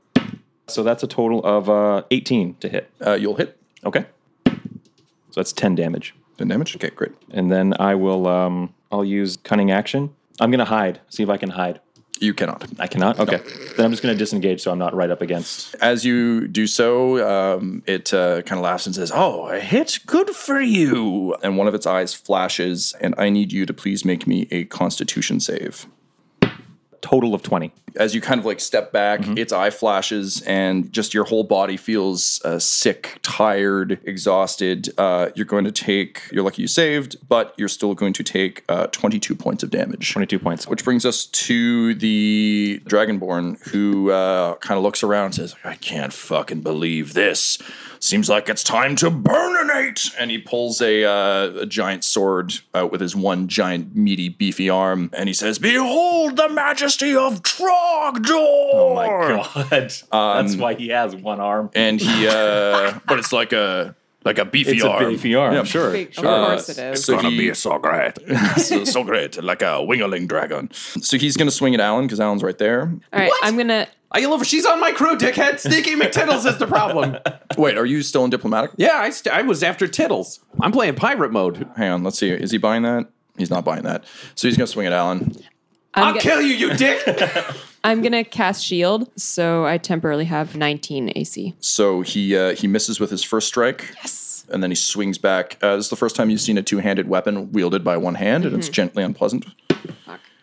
[0.68, 2.90] So that's a total of uh, 18 to hit.
[3.06, 4.06] uh, you'll hit Okay.
[4.48, 6.16] So that's 10 damage.
[6.40, 10.16] 10 damage okay great And then I will, um, I'll use cunning action.
[10.40, 11.02] I'm going to hide.
[11.10, 11.80] See if I can hide.
[12.20, 13.20] you cannot I cannot?
[13.20, 13.40] Okay.
[13.76, 15.76] Then I'm just going to disengage so I'm not right up against.
[15.82, 20.00] As you do so, um, it uh, kind of laughs and says, "Oh, a hit!
[20.06, 24.06] Good for you!" And one of its eyes flashes, and I need you to please
[24.06, 25.88] make me a Constitution save.
[27.02, 27.72] Total of 20.
[27.98, 31.78] As you kind of like step back, its eye flashes, and just your whole body
[31.78, 34.90] feels uh, sick, tired, exhausted.
[34.98, 36.22] Uh, you're going to take.
[36.32, 40.12] You're lucky you saved, but you're still going to take uh, 22 points of damage.
[40.12, 40.68] 22 points.
[40.68, 45.76] Which brings us to the Dragonborn, who uh, kind of looks around and says, I
[45.76, 47.58] can't fucking believe this.
[48.00, 50.14] Seems like it's time to burninate.
[50.20, 54.70] And he pulls a, uh, a giant sword out with his one giant, meaty, beefy
[54.70, 55.10] arm.
[55.14, 57.42] And he says, Behold the majesty of
[57.86, 58.70] Trogdor!
[58.74, 59.70] Oh my god.
[59.70, 61.70] That's why he has one arm.
[61.76, 63.96] And he, uh, but it's like a.
[64.24, 65.12] Like a beefy It's a arm.
[65.12, 65.54] beefy arm.
[65.54, 65.92] Yeah, sure.
[65.92, 66.26] Big- sure.
[66.26, 67.06] Of course it is.
[67.06, 68.14] So gonna he, be so great.
[68.58, 70.72] so, so great, like a wingaling dragon.
[70.74, 72.92] So he's going to swing at Alyn because Alyn's right there.
[73.14, 73.88] All right, I'm gonna.
[74.12, 75.60] I yell over, she's on my crew, dickhead.
[75.60, 77.18] Sneaky McTiddles is the problem.
[77.56, 78.72] Wait, are you still in diplomatic?
[78.78, 80.40] yeah, I, st- I was after Tiddles.
[80.60, 81.70] I'm playing pirate mode.
[81.78, 82.30] Hang on, let's see.
[82.32, 83.08] Is he buying that?
[83.38, 84.06] He's not buying that.
[84.34, 85.40] So he's gonna swing at Alyn.
[85.96, 87.04] I'm, I'll go- kill you, you dick.
[87.84, 91.54] I'm gonna cast shield, so I temporarily have 19 AC.
[91.60, 93.92] So he uh, he misses with his first strike.
[93.96, 94.46] Yes.
[94.50, 95.58] And then he swings back.
[95.62, 98.46] Uh, this is the first time you've seen a two-handed weapon wielded by one hand,
[98.46, 99.46] and it's gently unpleasant.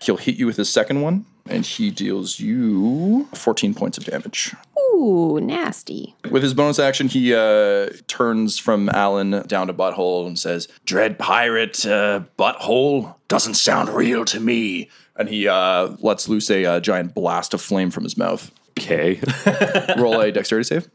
[0.01, 4.53] He'll hit you with his second one, and he deals you 14 points of damage.
[4.95, 6.17] Ooh, nasty.
[6.31, 11.19] With his bonus action, he uh, turns from Alyn down to Butthole and says, Dread
[11.21, 14.91] pirate uh, butthole doesn't sound real to me.
[15.17, 18.51] And he uh, lets loose a uh, giant blast of flame from his mouth.
[18.79, 19.21] Okay.
[19.99, 20.89] Roll a dexterity save.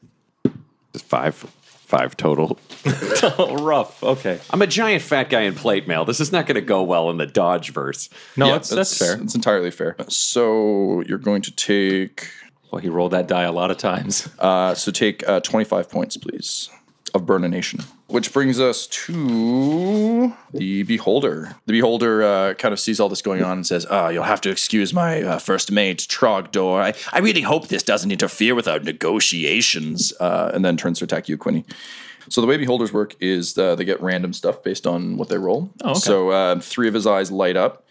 [0.94, 1.36] Just five.
[1.36, 2.60] Five total.
[3.40, 4.04] Oh, rough.
[4.04, 4.40] Okay.
[4.52, 6.06] I'm a giant fat guy in plate mail.
[6.06, 8.10] This is not going to go well in the Dodge verse.
[8.38, 9.20] No, Yeah, that's, that's fair.
[9.22, 9.96] It's entirely fair.
[10.08, 12.30] So you're going to take
[12.72, 14.30] Well, he rolled that die a lot of times.
[14.40, 16.70] uh, so take uh, 25 points, please,
[17.14, 17.86] of Burnination.
[18.08, 21.56] Which brings us to the Beholder.
[21.66, 24.40] The Beholder uh, kind of sees all this going on and says, Uh, you'll have
[24.42, 26.82] to excuse my uh, first mate, Trogdor.
[26.82, 30.14] I, I really hope this doesn't interfere with our negotiations.
[30.22, 31.66] uh, and then turns to attack you, Quinny.
[32.30, 35.38] So the way Beholders work is uh, they get random stuff based on what they
[35.38, 35.70] roll.
[35.84, 36.00] Oh, okay.
[36.00, 37.86] So uh, three of his eyes light up.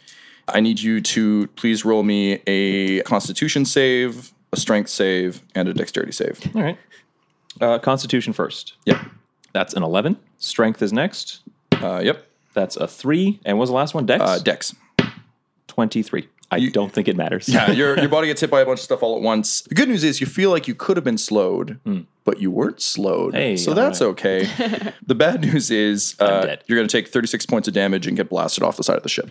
[0.48, 5.74] I need you to please roll me a Constitution save, a Strength save, and a
[5.74, 6.40] Dexterity save.
[6.54, 6.78] All right.
[7.60, 8.74] Uh, Constitution first.
[8.86, 8.98] Yep.
[9.56, 10.18] That's an 11.
[10.36, 11.40] Strength is next.
[11.72, 12.26] Uh, yep.
[12.52, 13.40] That's a 3.
[13.46, 14.04] And what was the last one?
[14.04, 14.22] Dex?
[14.22, 14.74] Uh, Dex.
[15.68, 16.28] 23.
[16.50, 17.48] I don't think it matters.
[17.48, 19.62] Yeah, your your body gets hit by a bunch of stuff all at once.
[19.62, 21.80] The good news is you feel like you could have been slowed,
[22.24, 23.32] but you weren't slowed.
[23.32, 24.08] Hey, so that's right.
[24.08, 24.46] okay.
[25.06, 28.28] the bad news is uh, you're going to take 36 points of damage and get
[28.28, 29.30] blasted off the side of the ship.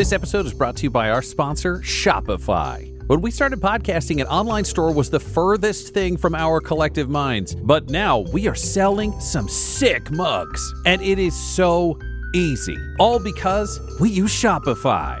[0.00, 2.90] This episode is brought to you by our sponsor, Shopify.
[3.06, 7.54] When we started podcasting, an online store was the furthest thing from our collective minds.
[7.54, 10.72] But now we are selling some sick mugs.
[10.86, 11.98] And it is so
[12.34, 12.78] easy.
[12.98, 15.20] All because we use Shopify.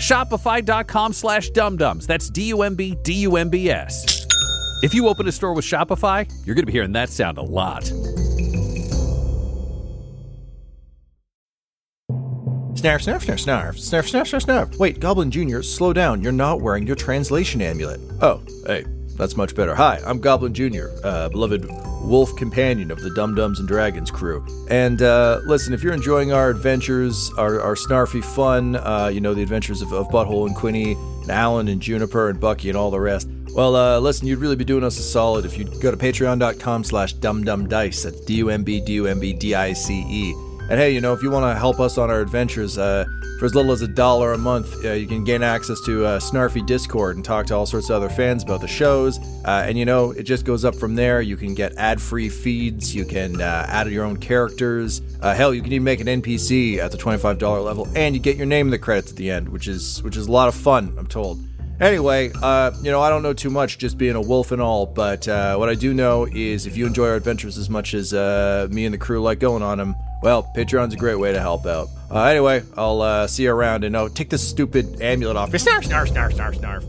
[0.01, 2.07] Shopify.com slash dumbdumbs.
[2.07, 4.25] That's D-U-M-B, D-U-M-B-S.
[4.81, 7.43] If you open a store with Shopify, you're going to be hearing that sound a
[7.43, 7.83] lot.
[12.73, 14.79] Snarf, snarf, snarf, snarf, snarf, snarf, snarf, snarf.
[14.79, 16.23] Wait, Goblin Jr., slow down.
[16.23, 17.99] You're not wearing your translation amulet.
[18.21, 18.85] Oh, hey,
[19.17, 19.75] that's much better.
[19.75, 21.65] Hi, I'm Goblin Jr., uh, beloved
[22.03, 24.45] wolf companion of the Dumb-Dumbs and Dragons crew.
[24.69, 29.33] And uh, listen, if you're enjoying our adventures, our, our snarfy fun, uh, you know,
[29.33, 32.89] the adventures of, of Butthole and Quinny, and Alyn and Juniper and Bucky and all
[32.89, 35.91] the rest, well, uh, listen, you'd really be doing us a solid if you'd go
[35.91, 38.03] to patreon.com slash dumbdumbdice.
[38.03, 40.50] That's D-U-M-B, D-U-M-B, D-I-C-E.
[40.71, 43.03] And hey, you know, if you want to help us on our adventures, uh,
[43.39, 46.17] for as little as a dollar a month, uh, you can gain access to uh,
[46.17, 49.19] Snarfy Discord and talk to all sorts of other fans about the shows.
[49.43, 51.21] Uh, and you know, it just goes up from there.
[51.21, 52.95] You can get ad-free feeds.
[52.95, 55.01] You can uh, add your own characters.
[55.19, 58.21] Uh, hell, you can even make an NPC at the twenty-five dollar level, and you
[58.21, 60.47] get your name in the credits at the end, which is which is a lot
[60.47, 60.95] of fun.
[60.97, 61.43] I'm told.
[61.81, 64.85] Anyway, uh, you know, I don't know too much, just being a wolf and all,
[64.85, 68.13] but uh, what I do know is if you enjoy our adventures as much as
[68.13, 71.39] uh, me and the crew like going on them, well, Patreon's a great way to
[71.39, 71.89] help out.
[72.09, 75.51] Uh, anyway, I'll uh, see you around, and oh, take this stupid amulet off.
[75.51, 76.85] Snarf, snarf, snarf, snarf, snarf.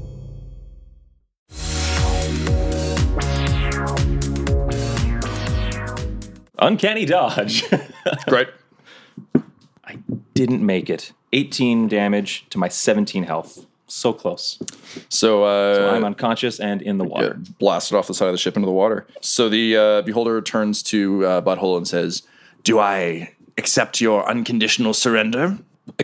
[6.59, 7.64] Uncanny dodge.
[8.29, 8.49] Great.
[9.85, 9.99] I
[10.35, 11.12] didn't make it.
[11.33, 13.66] 18 damage to my 17 health.
[13.87, 14.62] So close.
[15.09, 17.40] So, uh, So I'm unconscious and in the yeah, water.
[17.59, 19.07] blasted off the side of the ship into the water.
[19.21, 22.23] So the uh, beholder turns to uh, Butthole and says,
[22.64, 25.59] Do I accept your unconditional surrender?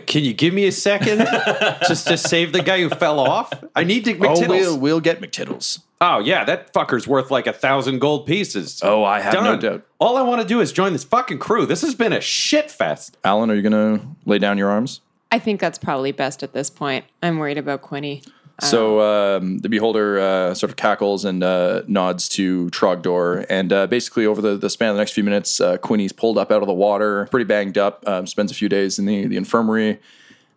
[0.05, 1.19] Can you give me a second
[1.87, 3.51] just to save the guy who fell off?
[3.75, 7.53] I need to "Oh, we'll we'll get McTiddles." Oh yeah, that fucker's worth like a
[7.53, 8.81] thousand gold pieces.
[8.83, 9.85] Oh, I have no doubt.
[9.99, 11.65] All I want to do is join this fucking crew.
[11.65, 13.17] This has been a shit fest.
[13.23, 15.01] Alyn, are you gonna lay down your arms?
[15.31, 17.05] I think that's probably best at this point.
[17.21, 18.23] I'm worried about Quinny.
[18.61, 23.87] So um, the beholder uh, sort of cackles and uh, nods to Trogdor, and uh,
[23.87, 26.61] basically over the, the span of the next few minutes, uh, Quinny's pulled up out
[26.61, 29.99] of the water, pretty banged up, um, spends a few days in the, the infirmary,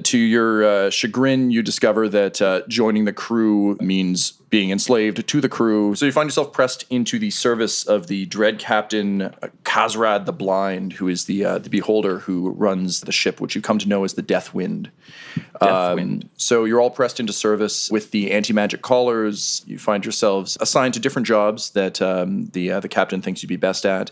[0.04, 5.40] To your uh, chagrin, you discover that uh, joining the crew means being enslaved to
[5.40, 5.94] the crew.
[5.94, 9.30] So you find yourself pressed into the service of the dread captain uh,
[9.64, 13.62] Kazrad the Blind, who is the uh, the beholder who runs the ship, which you
[13.62, 14.90] come to know as the Death Wind.
[15.60, 19.62] Um, so you're all pressed into service with the anti magic callers.
[19.66, 23.48] You find yourselves assigned to different jobs that um, the uh, the captain thinks you'd
[23.48, 24.10] be best at.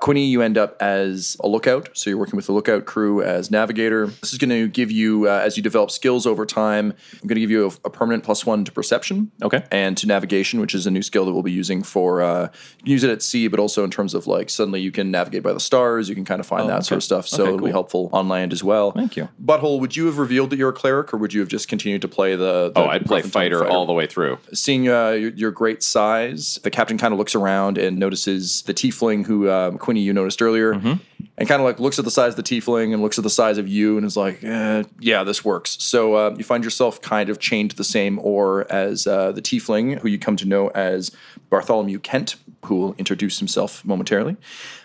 [0.00, 1.90] Quinny, you end up as a lookout.
[1.92, 4.06] So you're working with the lookout crew as navigator.
[4.06, 7.36] This is going to give you, uh, as you develop skills over time, I'm going
[7.36, 9.30] to give you a, a permanent plus one to perception.
[9.42, 9.62] Okay.
[9.70, 12.44] And to navigation, which is a new skill that we'll be using for, uh,
[12.78, 15.10] you can use it at sea, but also in terms of like suddenly you can
[15.10, 16.08] navigate by the stars.
[16.08, 17.28] You can kind of find that sort of stuff.
[17.28, 18.92] So Oh, Okay, it'll be helpful on land as well.
[18.92, 19.28] Thank you.
[19.42, 22.00] Butthole, would you have revealed that you're a cleric or would you have just continued
[22.02, 22.70] to play the.
[22.74, 24.38] the Oh, I'd play Gruffin fighter, all the way through.
[24.54, 28.72] seeing uh, your, your great size, the captain kind of looks around and notices the
[28.74, 32.34] tiefling who um, Quinny you noticed earlier, and kind of like looks at the size
[32.34, 35.24] of the tiefling and looks at the size of you and is like, eh, "Yeah,
[35.24, 39.08] this works." So uh, you find yourself kind of chained to the same oar as
[39.08, 41.10] uh, the tiefling, who you come to know as
[41.50, 44.36] Bartholomew Kent, who will introduce himself momentarily.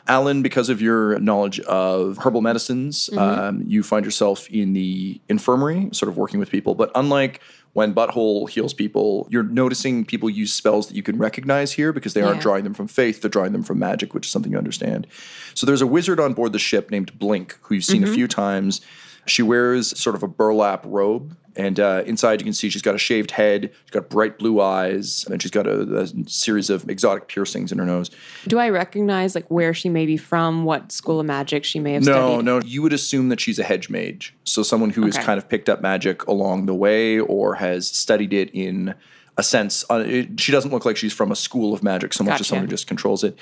[0.08, 5.90] Alyn, because of your knowledge of herbal medicines, um, you find yourself in the infirmary,
[5.92, 6.74] sort of working with people.
[6.74, 7.42] But unlike
[7.76, 12.14] when Butthole heals people, you're noticing people use spells that you can recognize here because
[12.14, 14.58] they aren't drawing them from faith, they're drawing them from magic, which is something you
[14.58, 15.06] understand.
[15.56, 18.16] So there's a wizard on board the ship named Blink, who you've seen a mm-hmm.
[18.16, 18.80] few times.
[19.26, 22.96] She wears sort of a burlap robe, and uh, inside you can see she's got
[22.96, 26.88] a shaved head, she's got bright blue eyes, and she's got a, a series of
[26.90, 28.12] exotic piercings in her nose.
[28.48, 31.94] Do I recognize like where she may be from, what school of magic she may
[31.94, 32.12] have No,
[32.42, 32.46] studied?
[32.46, 32.62] no.
[32.62, 34.36] You would assume that she's a hedge mage.
[34.44, 38.34] So someone who has kind of picked up magic along the way or has studied
[38.34, 38.94] it in
[39.38, 39.84] a sense.
[39.90, 42.48] Uh, it, she doesn't look like she's from a school of magic so much as
[42.48, 43.38] someone who just controls it.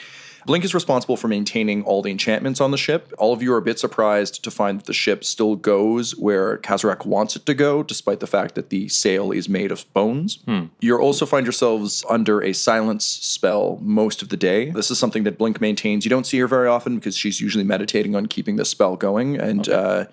[0.46, 3.14] Blink is responsible for maintaining all the enchantments on the ship.
[3.18, 6.58] All of you are a bit surprised to find that the ship still goes where
[6.58, 10.40] Kazarak wants it to go, despite the fact that the sail is made of bones.
[10.80, 14.72] You also find yourselves under a silence spell most of the day.
[14.72, 16.06] This is something that Blink maintains.
[16.06, 19.40] You don't see her very often because she's usually meditating on keeping the spell going.
[19.40, 20.06] And uh,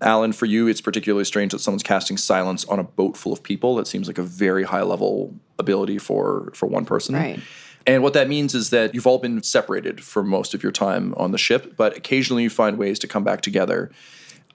[0.00, 3.42] Alyn, for you, it's particularly strange that someone's casting silence on a boat full of
[3.42, 3.74] people.
[3.76, 7.14] That seems like a very high level ability for for one person.
[7.14, 7.40] Right.
[7.86, 11.14] And what that means is that you've all been separated for most of your time
[11.16, 13.90] on the ship, but occasionally you find ways to come back together.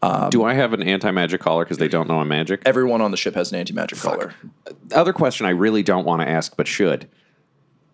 [0.02, 2.62] Um, Do I have an anti magic collar because they don't know I'm magic?
[2.66, 4.34] Everyone on the ship has an anti magic collar.
[4.94, 7.08] Other question I really don't want to ask but should.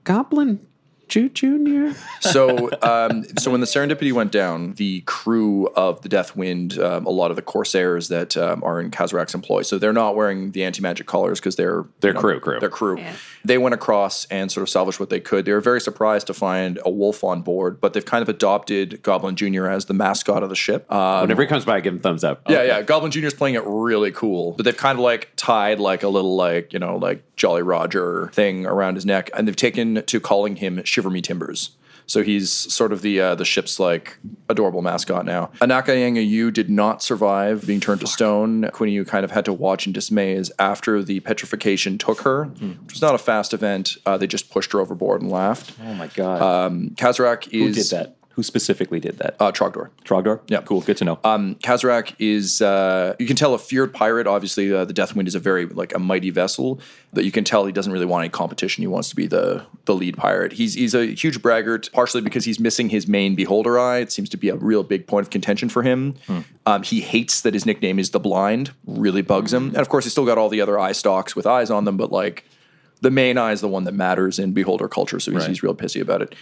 [0.04, 0.65] Goblin
[1.08, 1.94] Ju Junior?
[2.20, 7.06] so, um, so when the Serendipity went down, the crew of the Death Wind, um,
[7.06, 10.52] a lot of the Corsairs that um, are in Kazarak's employ, so they're not wearing
[10.52, 12.60] the anti magic collars because they're They're you know, crew, crew.
[12.60, 13.00] They're crew.
[13.44, 15.46] They went across and sort of salvaged what they could.
[15.46, 19.02] They were very surprised to find a wolf on board, but they've kind of adopted
[19.04, 20.86] Goblin Junior as the mascot of the ship.
[20.89, 22.41] Uh, Whenever he comes by, I give him thumbs up.
[22.50, 22.82] yeah, yeah.
[22.82, 26.36] Goblin Junior's playing it really cool, but they've kind of like tied like a little
[26.36, 30.56] like you know like Jolly Roger thing around his neck, and they've taken to calling
[30.56, 31.71] him Shiver Me Timbers.
[32.08, 35.49] So he's sort of the uh, the ship's like adorable mascot now.
[35.60, 38.69] Anaka Yanga Yu did not survive being turned to stone.
[38.71, 42.45] Quinny Yu kind of had to watch in dismay as after the petrification took her,
[42.45, 43.97] which was not a fast event.
[44.05, 45.73] Uh, they just pushed her overboard and laughed.
[45.84, 46.41] Oh my god.
[46.95, 48.15] Kazarak Who is did that?
[48.36, 49.38] Who specifically did that?
[49.39, 49.89] Uh, Trogdor.
[50.04, 50.41] Trogdor?
[50.48, 50.62] yeah.
[50.62, 50.82] Cool.
[50.82, 51.19] Good to know.
[51.24, 54.28] Um, Kazarak is uh, you can tell a feared pirate.
[54.28, 56.80] Obviously, uh, the Deathwind is a very like a mighty vessel
[57.13, 58.82] that you can tell he doesn't really want any competition.
[58.82, 60.52] He wants to be the the lead pirate.
[60.54, 64.00] He's he's a huge braggart, partially because he's missing his main beholder eye.
[64.00, 66.15] It seems to be a real big point of contention for him.
[66.65, 68.71] Um, he hates that his nickname is the Blind.
[68.86, 69.67] Really bugs him.
[69.69, 71.95] And of course, he's still got all the other eye stalks with eyes on them,
[71.95, 72.43] but like
[73.02, 75.76] the main eye is the one that matters in beholder culture, so he's, he's real
[75.76, 76.36] pissy about it.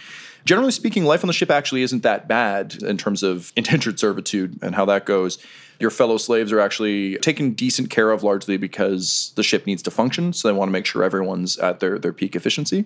[0.44, 4.58] Generally speaking, life on the ship actually isn't that bad in terms of indentured servitude
[4.62, 5.38] and how that goes.
[5.80, 9.90] Your fellow slaves are actually taken decent care of largely because the ship needs to
[9.90, 12.84] function, so they want to make sure everyone's at their, their peak efficiency.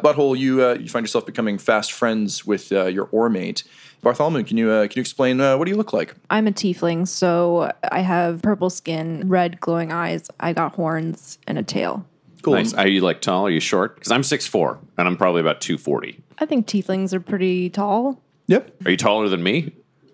[0.00, 3.64] Butthole, you uh, you find yourself becoming fast friends with uh, your oar mate.
[4.02, 6.14] Bartholomew, can you uh, can you explain uh, what do you look like?
[6.30, 10.30] I'm a tiefling, so I have purple skin, red glowing eyes.
[10.40, 12.06] I got horns and a tail.
[12.42, 12.54] Cool.
[12.54, 12.72] Nice.
[12.72, 13.46] Are you like tall?
[13.46, 13.96] Are you short?
[13.96, 16.18] Because I'm 6'4 and I'm probably about 240.
[16.40, 18.20] I think tieflings are pretty tall.
[18.46, 18.74] Yep.
[18.84, 19.72] Are you taller than me?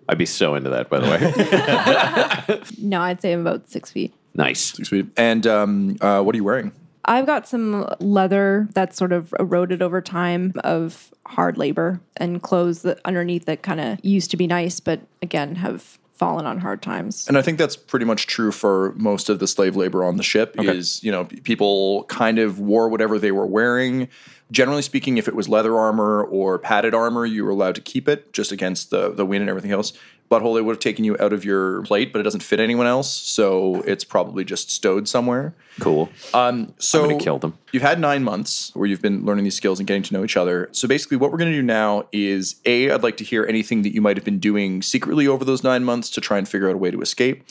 [0.09, 2.63] I'd be so into that, by the way.
[2.79, 4.13] No, I'd say I'm about six feet.
[4.35, 4.73] nice.
[4.73, 5.07] Sweet.
[5.17, 6.71] And um, uh, what are you wearing?
[7.05, 12.81] I've got some leather that's sort of eroded over time of hard labor and clothes
[12.83, 16.81] that underneath that kind of used to be nice, but again have fallen on hard
[16.81, 17.27] times.
[17.27, 20.23] And I think that's pretty much true for most of the slave labor on the
[20.23, 20.55] ship.
[20.59, 24.09] Is you know people kind of wore whatever they were wearing.
[24.51, 28.07] Generally speaking, if it was leather armor or padded armor, you were allowed to keep
[28.07, 29.93] it just against the the wind and everything else.
[30.29, 32.85] Butthole, it would have taken you out of your plate, but it doesn't fit anyone
[32.85, 35.53] else, so it's probably just stowed somewhere.
[35.79, 36.09] Cool.
[36.33, 37.57] Um, so I'm gonna kill them.
[37.71, 40.35] You've had nine months where you've been learning these skills and getting to know each
[40.35, 40.67] other.
[40.73, 42.91] So basically, what we're going to do now is a.
[42.91, 45.83] I'd like to hear anything that you might have been doing secretly over those nine
[45.85, 47.43] months to try and figure out a way to escape.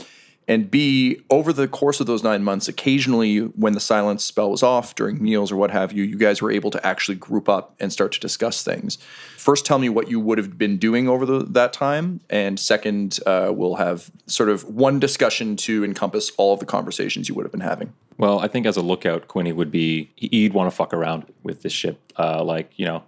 [0.49, 4.63] And B, over the course of those nine months, occasionally when the silence spell was
[4.63, 7.75] off during meals or what have you, you guys were able to actually group up
[7.81, 8.97] and start to discuss things.
[9.37, 12.21] First, tell me what you would have been doing over the, that time.
[12.31, 17.29] And second, uh, we'll have sort of one discussion to encompass all of the conversations
[17.29, 17.93] you would have been having.
[18.19, 21.63] Well, I think as a lookout, Quinny would be he'd want to fuck around with
[21.63, 22.01] this ship.
[22.19, 23.03] Uh, like you know,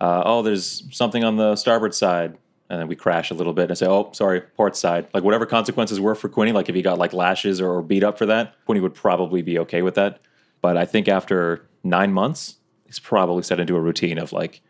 [0.00, 2.36] uh, oh, there's something on the starboard side,
[2.70, 5.08] and then we crash a little bit and say, oh, sorry, port side.
[5.12, 8.04] Like whatever consequences were for Quinny, like if he got like lashes or, or beat
[8.04, 10.20] up for that, Quinny would probably be okay with that.
[10.62, 12.56] But I think after nine months,
[12.86, 14.60] he's probably set into a routine of like,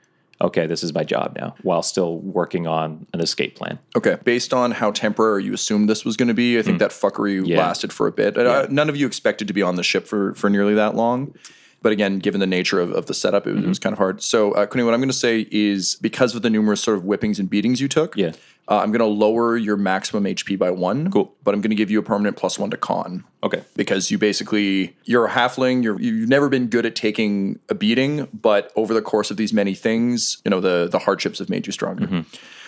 [0.41, 3.79] okay, this is my job now, while still working on an escape plan.
[3.95, 4.17] Okay.
[4.25, 7.47] Based on how temporary you assumed this was going to be, I think that fuckery
[7.47, 7.59] Yeah.
[7.59, 8.39] lasted for a bit.
[8.39, 11.35] Uh, none of you expected to be on the ship for, for nearly that long.
[11.83, 13.99] But again, given the nature of, of the setup, it, was- it was kind of
[13.99, 14.23] hard.
[14.23, 17.39] So, uh, what I'm going to say is because of the numerous sort of whippings
[17.39, 18.33] and beatings you took, Yeah.
[18.69, 21.11] uh, I'm going to lower your maximum HP by one.
[21.11, 21.35] Cool.
[21.43, 23.25] But I'm going to give you a permanent plus one to con.
[23.43, 23.63] Okay.
[23.77, 25.83] Because you basically you're a halfling.
[25.83, 29.53] You're you've never been good at taking a beating, but over the course of these
[29.55, 32.07] many things, you know the the hardships have made you stronger.
[32.07, 32.25] Ca-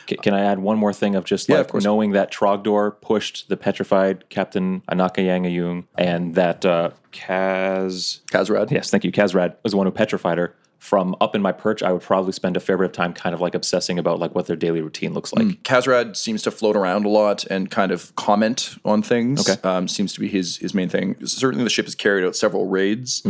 [0.06, 3.48] Can I add one more thing of just Yeah, like of knowing that Trogdor pushed
[3.48, 8.20] the petrified Captain Anaka Yangayung and that uh, Kaz.
[8.30, 8.70] Kazrad.
[8.70, 9.12] Yes, thank you.
[9.12, 10.54] Kazrad was the one who petrified her.
[10.78, 13.36] From up in my perch, I would probably spend a fair bit of time kind
[13.36, 15.62] of like obsessing about like what their daily routine looks like.
[15.62, 19.48] Kazrad seems to float around a lot and kind of comment on things.
[19.48, 19.62] Okay.
[19.62, 21.24] Um, seems to be his his main thing.
[21.24, 23.24] Certainly, the ship has carried out several raids.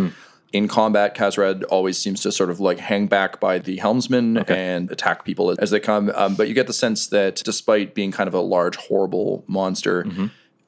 [0.53, 4.90] In combat, Kazrad always seems to sort of like hang back by the helmsman and
[4.90, 6.11] attack people as they come.
[6.14, 10.05] Um, but you get the sense that despite being kind of a large, horrible monster,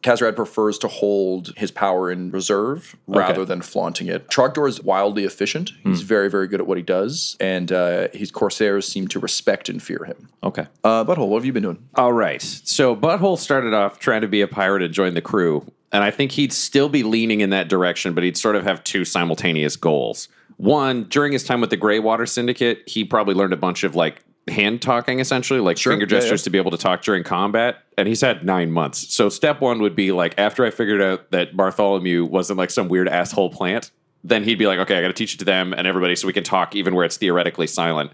[0.03, 4.28] Kazrad prefers to hold his power in reserve rather than flaunting it.
[4.28, 5.72] Trogdor is wildly efficient.
[5.82, 9.70] He's very, very good at what he does, and uh, his corsairs seem to respect
[9.70, 10.28] and fear him.
[10.43, 10.66] Okay.
[10.82, 11.89] Uh, Butthole, what have you been doing?
[11.95, 12.43] All right.
[12.43, 15.64] So Butthole started off trying to be a pirate and join the crew.
[15.95, 18.82] And I think he'd still be leaning in that direction, but he'd sort of have
[18.82, 20.28] two simultaneous goals.
[20.57, 24.24] One, during his time with the Greywater Syndicate, he probably learned a bunch of like
[24.49, 26.45] hand talking essentially, like finger yeah, gestures yeah.
[26.45, 27.78] to be able to talk during combat.
[27.97, 29.14] And he's had nine months.
[29.14, 32.88] So step one would be like after I figured out that Bartholomew wasn't like some
[32.88, 33.92] weird asshole plant,
[34.24, 36.26] then he'd be like, okay, I got to teach it to them and everybody so
[36.26, 38.11] we can talk even where it's theoretically silent.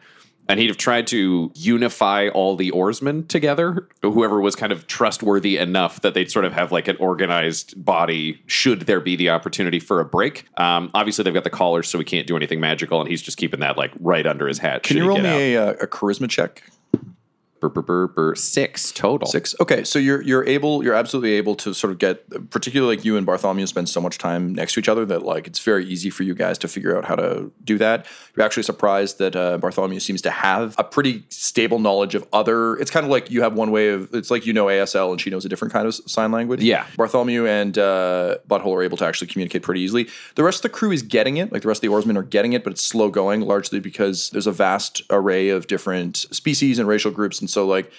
[0.50, 5.56] And he'd have tried to unify all the oarsmen together, whoever was kind of trustworthy
[5.56, 9.78] enough that they'd sort of have like an organized body should there be the opportunity
[9.78, 10.46] for a break.
[10.58, 13.36] Um, obviously, they've got the collars, so we can't do anything magical, and he's just
[13.36, 14.82] keeping that like right under his hat.
[14.82, 16.64] Can you roll me a, uh, a charisma check?
[17.60, 18.34] Brr, brr, brr.
[18.34, 19.28] six total?
[19.28, 19.54] Six.
[19.60, 23.16] Okay, so you're you're able, you're absolutely able to sort of get, particularly like you
[23.16, 26.10] and Bartholomew spend so much time next to each other that like it's very easy
[26.10, 28.06] for you guys to figure out how to do that.
[28.36, 32.76] You're actually surprised that uh, Bartholomew seems to have a pretty stable knowledge of other.
[32.76, 34.14] It's kind of like you have one way of.
[34.14, 36.62] It's like you know ASL and she knows a different kind of sign language.
[36.62, 36.86] Yeah.
[36.96, 40.08] Bartholomew and uh, Butthole are able to actually communicate pretty easily.
[40.34, 42.22] The rest of the crew is getting it, like the rest of the oarsmen are
[42.22, 46.78] getting it, but it's slow going, largely because there's a vast array of different species
[46.78, 47.90] and racial groups, and so like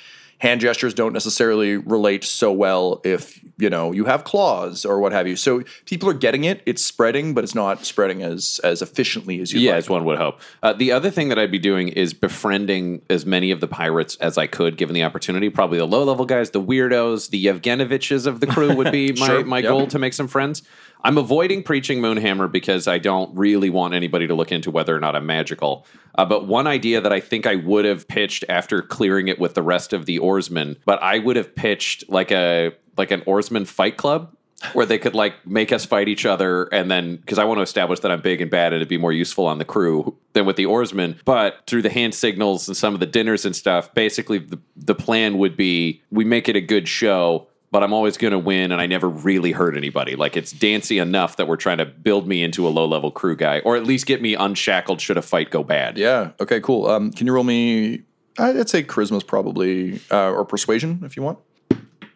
[0.41, 5.11] hand gestures don't necessarily relate so well if you know you have claws or what
[5.11, 5.35] have you.
[5.35, 9.53] So people are getting it; it's spreading, but it's not spreading as as efficiently as
[9.53, 9.59] you.
[9.59, 9.77] Yeah, like.
[9.77, 10.41] as one would hope.
[10.63, 14.15] Uh, the other thing that I'd be doing is befriending as many of the pirates
[14.15, 15.49] as I could, given the opportunity.
[15.49, 19.27] Probably the low level guys, the weirdos, the Yevgenoviches of the crew would be my,
[19.27, 19.69] Sure, my yep.
[19.69, 20.63] goal to make some friends.
[21.03, 24.99] I'm avoiding preaching Moonhammer because I don't really want anybody to look into whether or
[24.99, 25.85] not I'm magical.
[26.15, 29.55] Uh, but one idea that I think I would have pitched after clearing it with
[29.55, 33.65] the rest of the oarsmen, but I would have pitched like a like an oarsman
[33.65, 34.35] fight club
[34.73, 37.63] where they could like make us fight each other and then because I want to
[37.63, 40.45] establish that I'm big and bad and it'd be more useful on the crew than
[40.45, 41.19] with the oarsmen.
[41.25, 44.95] But through the hand signals and some of the dinners and stuff, basically the, the
[44.95, 47.47] plan would be we make it a good show.
[47.71, 50.17] But I'm always going to win, and I never really hurt anybody.
[50.17, 53.35] Like it's dancy enough that we're trying to build me into a low level crew
[53.35, 55.97] guy, or at least get me unshackled should a fight go bad.
[55.97, 56.31] Yeah.
[56.39, 56.59] Okay.
[56.59, 56.87] Cool.
[56.87, 58.03] Um, can you roll me?
[58.37, 61.39] I'd say charisma's probably uh, or persuasion if you want.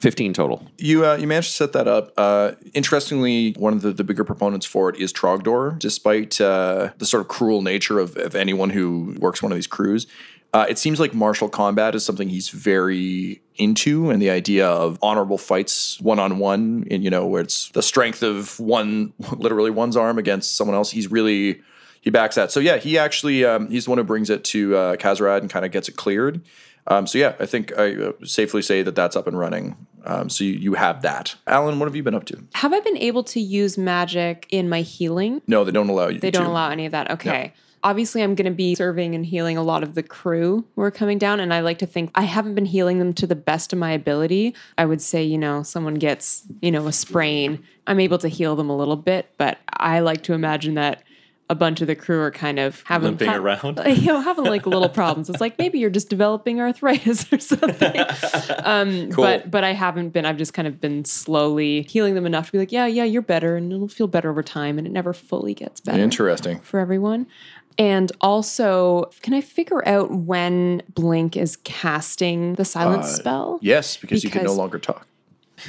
[0.05, 0.67] 15 total.
[0.77, 2.11] You uh, you managed to set that up.
[2.15, 7.05] Uh, interestingly, one of the, the bigger proponents for it is Trogdor, despite uh, the
[7.07, 10.05] sort of cruel nature of, of anyone who works one of these crews.
[10.55, 14.97] Uh, it seems like martial combat is something he's very into, and the idea of
[15.01, 19.69] honorable fights one on one, and you know where it's the strength of one, literally
[19.69, 20.91] one's arm against someone else.
[20.91, 21.61] He's really
[21.99, 22.53] he backs that.
[22.53, 25.49] So yeah, he actually um, he's the one who brings it to uh, Kazrad and
[25.49, 26.41] kind of gets it cleared.
[26.87, 29.75] Um, so yeah, I think I uh, safely say that that's up and running.
[30.05, 31.35] Um, so you, you have that.
[31.47, 32.41] Alyn, what have you been up to?
[32.53, 35.41] Have I been able to use magic in my healing?
[35.47, 36.21] No, they don't allow you.
[36.21, 36.37] They to.
[36.37, 37.11] don't allow any of that.
[37.11, 37.51] Okay.
[37.83, 40.91] Obviously, I'm going to be serving and healing a lot of the crew who are
[40.91, 41.39] coming down.
[41.39, 43.91] And I like to think I haven't been healing them to the best of my
[43.91, 44.55] ability.
[44.77, 47.63] I would say, you know, someone gets, you know, a sprain.
[47.87, 51.03] I'm able to heal them a little bit, but I like to imagine that
[51.47, 53.79] a bunch of the crew are kind of having Limping around?
[53.85, 55.29] you know, having like little problems.
[55.29, 57.99] It's like maybe you're just developing arthritis or something.
[58.63, 59.23] um, Cool.
[59.23, 60.25] But but I haven't been.
[60.25, 63.21] I've just kind of been slowly healing them enough to be like, yeah, yeah, you're
[63.21, 66.59] better, and it'll feel better over time, and it never fully gets better Interesting.
[66.61, 67.27] for everyone.
[67.77, 73.59] And also, can I figure out when Blink is casting the silence spell?
[73.61, 75.07] Yes, because, you can no longer talk.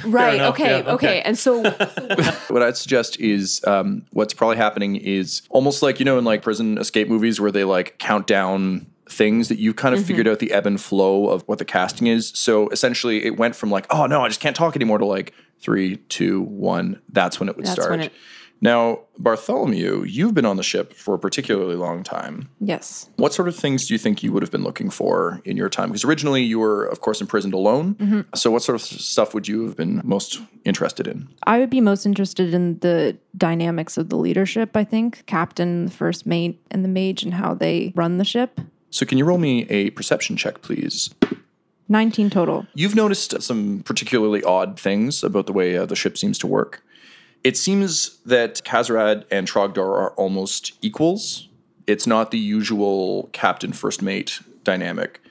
[0.05, 0.35] Right.
[0.35, 0.91] enough, okay, yeah, okay.
[0.91, 1.21] okay.
[1.21, 1.61] And so,
[2.49, 6.41] What I'd suggest is um, what's probably happening is almost like you know in like
[6.41, 10.39] prison escape movies where they like count down things that you've kind of figured out
[10.39, 12.29] the ebb and flow of what the casting is.
[12.35, 15.33] So essentially, it went from like oh no, I just can't talk anymore to like
[15.59, 17.01] three, two, one.
[17.09, 18.11] That's when it would That's start.
[18.59, 22.49] Now, Bartholomew, you've been on the ship for a particularly long time.
[22.59, 23.09] Yes.
[23.17, 25.69] What sort of things do you think you would have been looking for in your
[25.69, 25.89] time?
[25.89, 28.25] Because originally you were, of course, imprisoned alone.
[28.35, 31.27] So, what sort of stuff would you have been most interested in?
[31.43, 35.23] I would be most interested in the dynamics of the leadership, I think.
[35.27, 38.59] Captain, the first mate, and the mage, and how they run the ship.
[38.89, 41.13] So, can you roll me a perception check, please?
[41.89, 42.67] 19 total.
[42.73, 46.83] You've noticed some particularly odd things about the way uh, the ship seems to work.
[47.47, 51.47] It seems that Kazrad and Trogdor are almost equals.
[51.87, 55.21] It's not the usual captain first mate dynamic.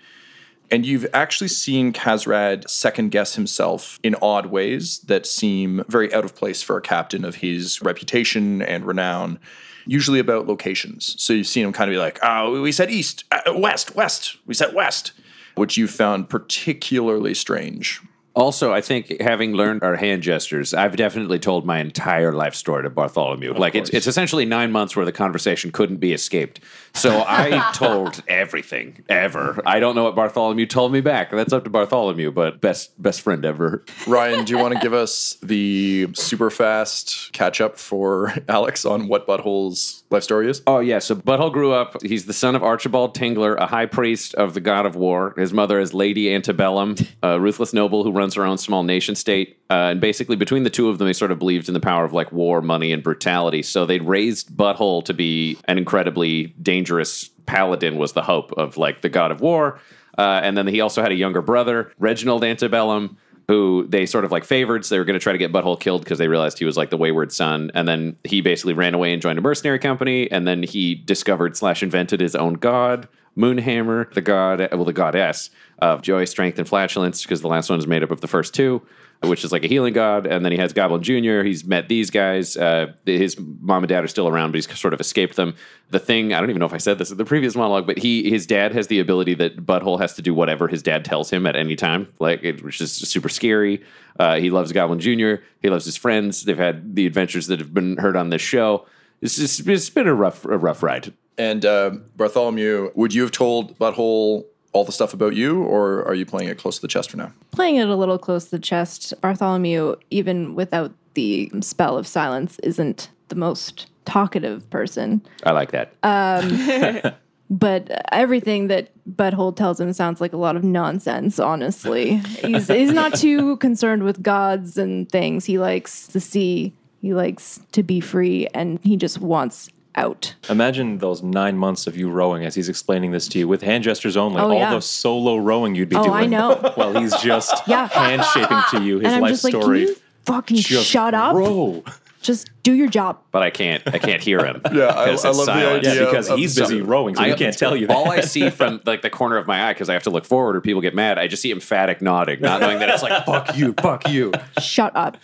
[0.70, 6.24] And you've actually seen Kazrad second guess himself in odd ways that seem very out
[6.24, 9.38] of place for a captain of his reputation and renown,
[9.84, 11.22] usually about locations.
[11.22, 14.38] So you've seen him kind of be like, oh, we said east, uh, west, west,
[14.46, 15.12] we said west,
[15.54, 18.00] which you found particularly strange.
[18.36, 22.82] Also, I think having learned our hand gestures, I've definitely told my entire life story
[22.82, 23.54] to Bartholomew.
[23.54, 26.60] like it's it's essentially nine months where the conversation couldn't be escaped.
[26.94, 29.62] So I told everything ever.
[29.64, 31.30] I don't know what Bartholomew told me back.
[31.30, 33.82] That's up to Bartholomew, but best best friend ever.
[34.06, 39.08] Ryan, do you want to give us the super fast catch up for Alex on
[39.08, 40.60] what Butthole's life story is?
[40.66, 42.02] Oh yeah, so Butthole grew up.
[42.02, 45.32] He's the son of Archibald Tingler, a high priest of the god of war.
[45.38, 49.60] His mother is Lady Antebellum, a ruthless noble who runs her own small nation state.
[49.70, 52.04] Uh, and basically, between the two of them, they sort of believed in the power
[52.04, 53.62] of like war, money, and brutality.
[53.62, 57.96] So they raised Butthole to be an incredibly dangerous paladin.
[57.96, 59.80] Was the hope of like the god of war.
[60.18, 63.18] Uh, and then he also had a younger brother, Reginald Antebellum,
[63.48, 64.84] who they sort of like favored.
[64.84, 66.76] So they were going to try to get Butthole killed because they realized he was
[66.76, 67.70] like the wayward son.
[67.74, 70.30] And then he basically ran away and joined a mercenary company.
[70.30, 75.50] And then he discovered slash invented his own god, Moonhammer, the god, well, the goddess
[75.78, 78.54] of joy, strength, and flatulence, because the last one is made up of the first
[78.54, 78.82] two.
[79.22, 81.42] Which is like a healing god, and then he has Goblin Junior.
[81.42, 82.54] He's met these guys.
[82.54, 85.54] Uh, his mom and dad are still around, but he's sort of escaped them.
[85.88, 87.96] The thing I don't even know if I said this in the previous monologue, but
[87.96, 91.30] he his dad has the ability that Butthole has to do whatever his dad tells
[91.30, 93.82] him at any time, like it, which is super scary.
[94.20, 95.42] Uh, he loves Goblin Junior.
[95.62, 96.44] He loves his friends.
[96.44, 98.86] They've had the adventures that have been heard on this show.
[99.22, 101.14] It's just it's been a rough a rough ride.
[101.38, 106.14] And uh, Bartholomew, would you have told Butthole all the stuff about you, or are
[106.14, 107.32] you playing it close to the chest for now?
[107.50, 112.58] Playing it a little close to the chest, Bartholomew, even without the spell of silence,
[112.60, 115.22] isn't the most talkative person.
[115.44, 117.16] I like that.
[117.48, 122.16] But everything that Butthole tells him sounds like a lot of nonsense, honestly.
[122.16, 125.44] He's, he's not too concerned with gods and things.
[125.44, 130.34] He likes the sea, he likes to be free, and he just wants out.
[130.48, 133.84] Imagine those nine months of you rowing as he's explaining this to you with hand
[133.84, 134.40] gestures only.
[134.40, 134.74] Oh, all yeah.
[134.74, 136.14] the solo rowing you'd be Oh, doing.
[136.14, 136.54] I know.
[136.74, 137.88] While he's just Yeah.
[137.88, 139.78] hand shaping to you his and I'm life just like, story.
[139.80, 141.34] can you fucking just shut up?
[141.34, 141.82] Row.
[142.26, 143.18] Just do your job.
[143.30, 144.60] but I can't I can't hear him.
[144.72, 147.14] Yeah, I- because I it's love the idea Yeah, because of- he's of- busy rowing,
[147.14, 147.94] so I- he can't tell you that.
[147.96, 150.24] All I see from like the corner of my eye because I have to look
[150.24, 151.18] forward or people get mad.
[151.18, 154.32] I just see emphatic nodding, not knowing that it's like fuck you, fuck you.
[154.60, 155.16] Shut up.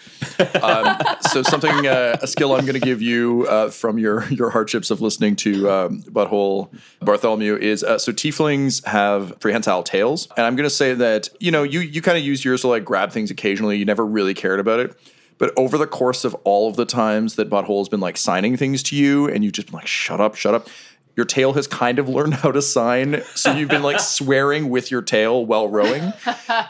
[1.30, 4.90] so something uh, a skill I'm going to give you uh, from your your hardships
[4.90, 10.56] of listening to um, Butthole Bartholomew is uh, so tieflings have prehensile tails, and I'm
[10.56, 13.10] going to say that you know you you kind of use yours to like grab
[13.12, 13.76] things occasionally.
[13.78, 14.96] You never really cared about it.
[15.42, 18.80] But over the course of all of the times that Butthole's been like signing things
[18.84, 20.68] to you, and you've just been like, shut up, shut up,
[21.16, 23.24] your tail has kind of learned how to sign.
[23.34, 26.12] So you've been like swearing with your tail while rowing.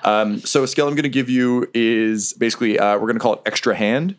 [0.04, 3.20] Um, so a skill I'm going to give you is basically uh, we're going to
[3.20, 4.16] call it extra hand.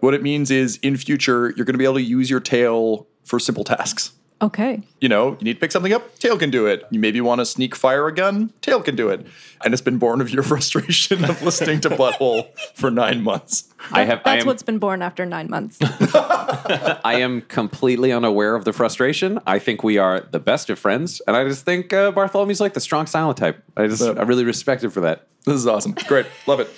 [0.00, 3.08] What it means is in future you're going to be able to use your tail
[3.24, 4.12] for simple tasks.
[4.42, 4.82] Okay.
[5.00, 6.84] You know, you need to pick something up, Tail can do it.
[6.90, 9.26] You maybe want to sneak fire a gun, Tail can do it.
[9.64, 13.72] And it's been born of your frustration of listening to Butthole for nine months.
[13.90, 14.20] I have.
[14.20, 15.78] I That's am, what's been born after nine months.
[15.80, 19.38] I am completely unaware of the frustration.
[19.46, 22.74] I think we are the best of friends, and I just think uh, Bartholomew's like
[22.74, 23.62] the strong silent type.
[23.76, 25.28] I just I really respect him for that.
[25.44, 25.92] This is awesome.
[26.06, 26.26] Great.
[26.46, 26.68] Love it.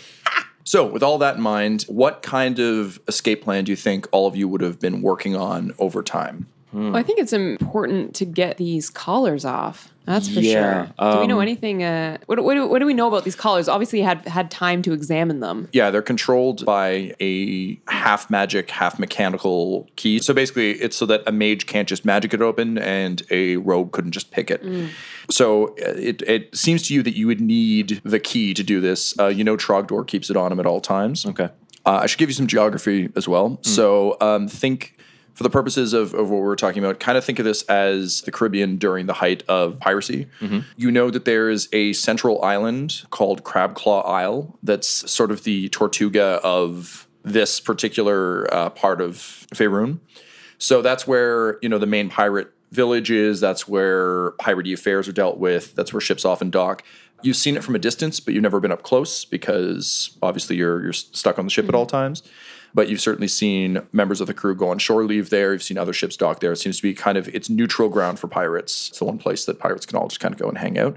[0.65, 4.27] So, with all that in mind, what kind of escape plan do you think all
[4.27, 6.47] of you would have been working on over time?
[6.73, 9.91] Well, I think it's important to get these collars off.
[10.05, 11.13] That's for Yeah, sure.
[11.13, 11.83] do we know um, anything?
[11.83, 13.69] Uh, what, what, do, what do we know about these collars?
[13.69, 15.69] Obviously, you had had time to examine them.
[15.73, 20.19] Yeah, they're controlled by a half magic, half mechanical key.
[20.19, 23.93] So basically, it's so that a mage can't just magic it open and a rogue
[23.93, 24.63] couldn't just pick it.
[25.31, 28.81] So uh, it, it seems to you that you would need the key to do
[28.81, 29.19] this.
[29.19, 31.27] Uh, you know, Trogdor keeps it on him at all times.
[31.27, 31.51] Okay.
[31.85, 33.59] Uh, I should give you some geography as well.
[33.63, 34.98] So um, think,
[35.39, 38.23] for the purposes of, of what we're talking about, kind of think of this as
[38.23, 40.27] the Caribbean during the height of piracy.
[40.77, 45.45] You know that there is a central island called Crab Claw Isle that's sort of
[45.45, 49.15] the Tortuga of this particular uh, part of
[49.55, 50.01] Faerun.
[50.59, 53.39] So that's where you know the main pirate village is.
[53.39, 55.77] That's where piratey affairs are dealt with.
[55.77, 56.83] That's where ships often dock.
[57.23, 60.83] You've seen it from a distance, but you've never been up close because obviously you're
[60.83, 62.25] you're stuck on the ship at all times.
[62.75, 65.53] But you've certainly seen members of the crew go on shore leave there.
[65.53, 66.53] You've seen other ships dock there.
[66.53, 68.91] It seems to be kind of it's neutral ground for pirates.
[68.91, 70.97] It's the one place that pirates can all just kind of go and hang out.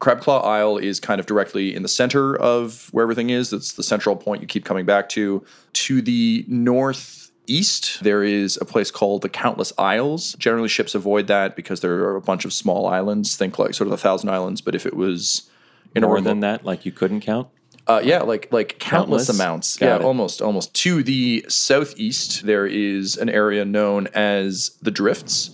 [0.00, 3.52] Crabclaw Isle is kind of directly in the center of where everything is.
[3.52, 5.44] It's the central point you keep coming back to.
[5.72, 10.34] To the northeast, there is a place called the Countless Isles.
[10.34, 13.36] Generally, ships avoid that because there are a bunch of small islands.
[13.36, 15.48] Think like sort of the Thousand Islands, but if it was
[15.94, 17.48] in a More than that, like you couldn't count.
[17.86, 19.28] Uh, yeah, like like countless, Countless?
[19.28, 19.76] amounts.
[19.76, 20.02] Got yeah, it.
[20.02, 20.74] almost almost.
[20.74, 25.50] To the southeast, there is an area known as the Drifts.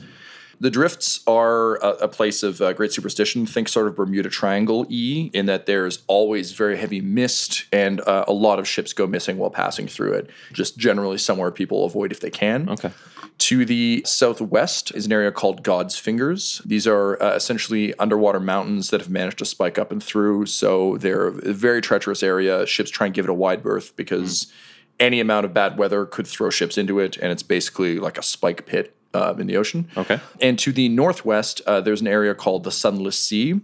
[0.60, 3.46] The Drifts are a, a place of uh, great superstition.
[3.46, 8.26] Think sort of Bermuda Triangle E, in that there's always very heavy mist and uh,
[8.28, 10.30] a lot of ships go missing while passing through it.
[10.52, 12.68] Just generally somewhere people avoid if they can.
[12.68, 12.90] Okay.
[13.38, 16.60] To the southwest is an area called God's Fingers.
[16.66, 20.44] These are uh, essentially underwater mountains that have managed to spike up and through.
[20.44, 22.66] So they're a very treacherous area.
[22.66, 24.52] Ships try and give it a wide berth because
[24.98, 28.22] any amount of bad weather could throw ships into it, and it's basically like a
[28.22, 29.88] spike pit uh, in the ocean.
[29.96, 30.20] Okay.
[30.40, 33.60] And to the northwest, uh, there's an area called the Sunless Sea.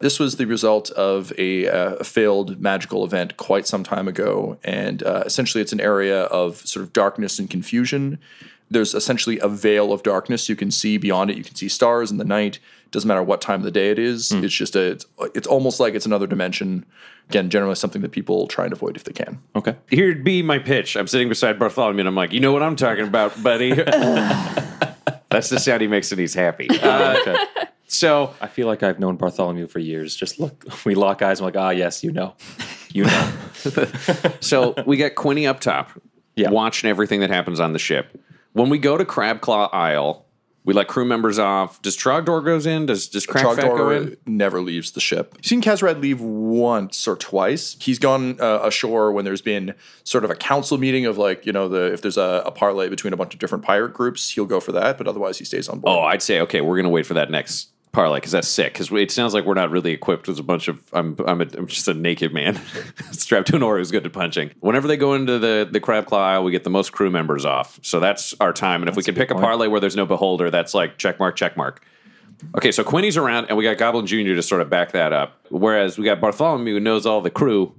[0.00, 4.58] This was the result of a, uh, a failed magical event quite some time ago.
[4.64, 8.18] And uh, essentially, it's an area of sort of darkness and confusion.
[8.70, 11.36] There's essentially a veil of darkness you can see beyond it.
[11.36, 12.58] You can see stars in the night.
[12.90, 14.30] Doesn't matter what time of the day it is.
[14.30, 14.92] It's just a.
[14.92, 16.84] It's, it's almost like it's another dimension.
[17.28, 19.40] Again, generally something that people try and avoid if they can.
[19.56, 19.74] Okay.
[19.88, 20.96] Here'd be my pitch.
[20.96, 23.72] I'm sitting beside Bartholomew, and I'm like, you know what I'm talking about, buddy.
[25.30, 26.68] That's the sound he makes when he's happy.
[26.82, 27.36] Uh, Okay.
[27.86, 30.14] so I feel like I've known Bartholomew for years.
[30.16, 31.40] Just look, we lock eyes.
[31.40, 32.34] I'm like, ah, yes, you know,
[32.92, 33.32] you know.
[34.40, 35.90] So we got Quinny up top,
[36.36, 36.50] Yeah.
[36.50, 38.20] watching everything that happens on the ship.
[38.52, 40.24] When we go to Crabclaw Isle,
[40.64, 41.80] we let crew members off.
[41.82, 42.86] Does Trogdor goes in?
[42.86, 44.06] Does does Crackfat go in?
[44.06, 45.34] Trogdor never leaves the ship.
[45.36, 47.76] You've seen Kazrad leave once or twice.
[47.80, 51.52] He's gone uh, ashore when there's been sort of a council meeting of like, you
[51.52, 54.46] know, the if there's a, a parlay between a bunch of different pirate groups, he'll
[54.46, 54.96] go for that.
[54.96, 55.98] But otherwise, he stays on board.
[55.98, 56.62] Oh, I'd say okay.
[56.62, 58.74] We're gonna wait for that next parlay because that's sick.
[58.74, 60.82] Because it sounds like we're not really equipped with a bunch of.
[60.92, 62.60] I'm I'm, a, I'm just a naked man
[63.12, 64.50] strapped to an oar who's good at punching.
[64.60, 67.78] Whenever they go into the the Crabclaw Isle, we get the most crew members off.
[67.82, 68.82] So that's our time.
[68.82, 71.36] And if we can pick a parlay where there's no beholder, that's like check mark
[71.36, 71.86] check mark.
[72.56, 75.40] Okay, so Quinny's around, and we got Goblin Junior to sort of back that up.
[75.50, 77.74] Whereas we got Bartholomew who knows all the crew.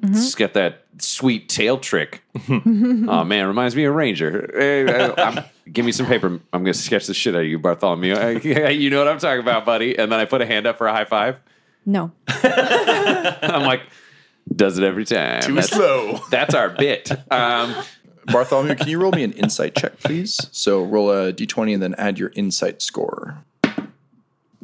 [0.00, 2.22] He's got that sweet tail trick.
[2.48, 4.50] oh man, reminds me of Ranger.
[4.52, 6.26] Hey, I- I'm- give me some paper.
[6.52, 8.14] I'm going to sketch the shit out of you, Bartholomew.
[8.14, 9.96] I- you know what I'm talking about, buddy.
[9.98, 11.38] And then I put a hand up for a high five.
[11.86, 12.12] No.
[12.28, 13.82] I'm like,
[14.54, 15.42] does it every time.
[15.42, 16.20] Too that's, slow.
[16.30, 17.10] That's our bit.
[17.32, 17.74] Um,
[18.26, 20.48] Bartholomew, can you roll me an insight check, please?
[20.52, 23.44] So roll a d20 and then add your insight score.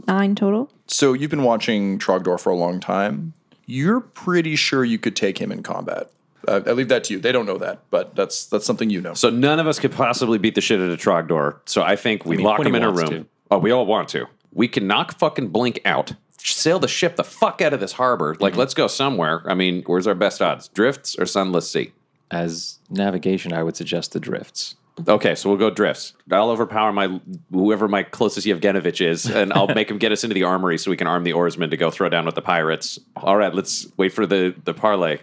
[0.07, 0.71] Nine total.
[0.87, 3.35] So you've been watching Trogdor for a long time.
[3.71, 6.11] You're pretty sure you could take him in combat.
[6.47, 7.21] Uh, I leave that to you.
[7.21, 9.13] They don't know that, but that's that's something you know.
[9.13, 11.59] so none of us could possibly beat the shit out of Trogdor.
[11.67, 13.11] So I think we mean, lock him in a room.
[13.11, 13.27] to.
[13.51, 14.27] Oh, we all want to.
[14.55, 16.15] We can knock fucking Blink out.
[16.39, 18.35] Sail the ship the fuck out of this harbor.
[18.41, 19.43] Like, let's go somewhere.
[19.45, 20.69] I mean, where's our best odds?
[20.69, 21.93] Drifts or Sunless Sea?
[22.31, 24.77] As navigation, I would suggest the drifts.
[25.07, 26.15] Okay, so we'll go drifts.
[26.31, 27.21] I'll overpower my
[27.53, 30.91] whoever my closest Yevgenovich is, and I'll make him get us into the armory so
[30.91, 32.99] we can arm the oarsmen to go throw down with the pirates.
[33.17, 35.19] All right, let's wait for the the parlay.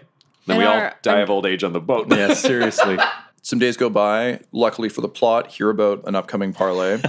[0.46, 2.06] Then And we all our- die of old age on the boat.
[2.10, 2.98] Yeah, seriously.
[3.46, 4.40] Some days go by.
[4.50, 7.00] Luckily for the plot, hear about an upcoming parlay.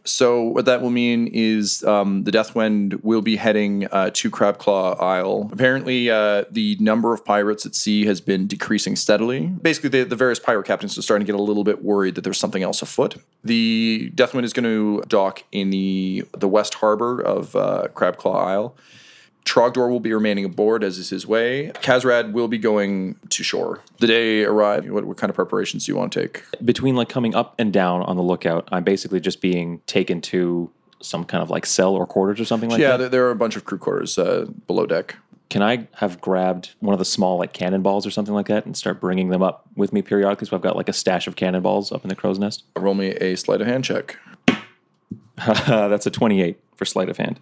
[0.04, 5.00] so what that will mean is um, the Deathwind will be heading uh, to Crabclaw
[5.00, 5.48] Isle.
[5.52, 9.46] Apparently, uh, the number of pirates at sea has been decreasing steadily.
[9.46, 12.22] Basically, the, the various pirate captains are starting to get a little bit worried that
[12.22, 13.18] there's something else afoot.
[13.44, 18.76] The Deathwind is going to dock in the the west harbor of uh, Crabclaw Isle.
[19.44, 21.70] Trogdor will be remaining aboard, as is his way.
[21.74, 23.80] Kazrad will be going to shore.
[23.98, 24.90] The day arrived.
[24.90, 26.44] What, what kind of preparations do you want to take?
[26.64, 30.70] Between like coming up and down on the lookout, I'm basically just being taken to
[31.00, 32.96] some kind of like cell or quarters or something like yeah, that.
[32.96, 35.16] there, there are a bunch of crew quarters uh, below deck.
[35.50, 38.76] Can I have grabbed one of the small like cannonballs or something like that and
[38.76, 40.48] start bringing them up with me periodically?
[40.48, 42.64] So I've got like a stash of cannonballs up in the crow's nest.
[42.76, 44.16] Roll me a sleight of hand check.
[45.36, 47.40] That's a 28 for sleight of hand.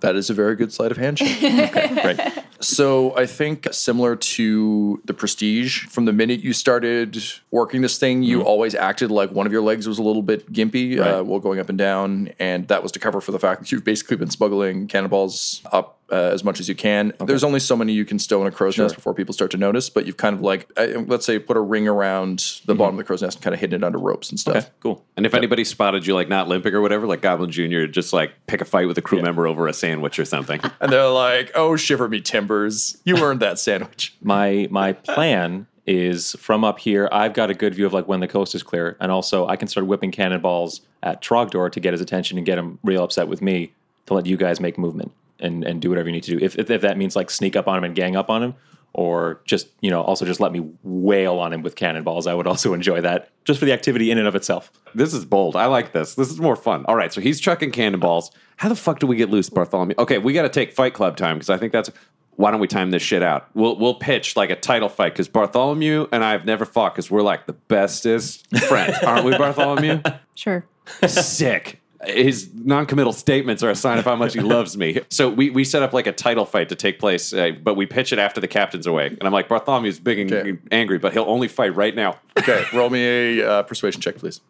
[0.00, 1.36] That is a very good sleight of hand check.
[1.76, 2.44] okay, right.
[2.60, 8.22] So I think similar to the Prestige, from the minute you started working this thing,
[8.22, 11.40] you always acted like one of your legs was a little bit gimpy uh, while
[11.40, 14.16] going up and down, and that was to cover for the fact that you've basically
[14.16, 15.99] been smuggling cannonballs up.
[16.10, 17.12] Uh, as much as you can.
[17.24, 19.56] There's only so many you can stow in a crow's nest before people start to
[19.56, 19.88] notice.
[19.88, 22.98] But you've kind of like, uh, let's say, put a ring around the bottom of
[22.98, 24.56] the crow's nest and kind of hidden it under ropes and stuff.
[24.56, 25.04] Okay, cool.
[25.16, 28.32] And if anybody spotted you like not limping or whatever, like Goblin Jr., just like
[28.48, 30.60] pick a fight with a crew member over a sandwich or something.
[30.80, 32.96] And they're like, "Oh, shiver me timbers!
[33.04, 37.08] You earned that sandwich." My my plan is from up here.
[37.12, 39.56] I've got a good view of like when the coast is clear, and also I
[39.56, 43.28] can start whipping cannonballs at Trogdor to get his attention and get him real upset
[43.28, 43.72] with me
[44.06, 46.44] to let you guys make movement and and do whatever you need to do.
[46.44, 48.54] If if, if that means like sneak up on him and gang up on him,
[48.92, 52.46] or just you know also just let me wail on him with cannonballs, I would
[52.46, 54.70] also enjoy that just for the activity in and of itself.
[54.94, 55.56] This is bold.
[55.56, 56.14] I like this.
[56.14, 56.84] This is more fun.
[56.86, 58.30] All right, so he's chucking cannonballs.
[58.56, 59.94] How the fuck do we get loose, Bartholomew?
[59.98, 61.90] Okay, we got to take Fight Club time because I think that's.
[62.36, 63.48] Why don't we time this shit out?
[63.52, 67.10] We'll we'll pitch like a title fight because Bartholomew and I have never fought because
[67.10, 70.00] we're like the bestest friends, aren't we, Bartholomew?
[70.34, 70.64] Sure.
[71.06, 71.79] Sick.
[72.06, 75.00] His non-committal statements are a sign of how much he loves me.
[75.10, 77.84] So we, we set up like a title fight to take place, uh, but we
[77.84, 79.06] pitch it after the captain's away.
[79.08, 80.58] And I'm like, Bartholomew's big and Okay.
[80.70, 82.18] angry, but he'll only fight right now.
[82.38, 83.04] Okay, roll me
[83.40, 84.40] a uh, persuasion check, please.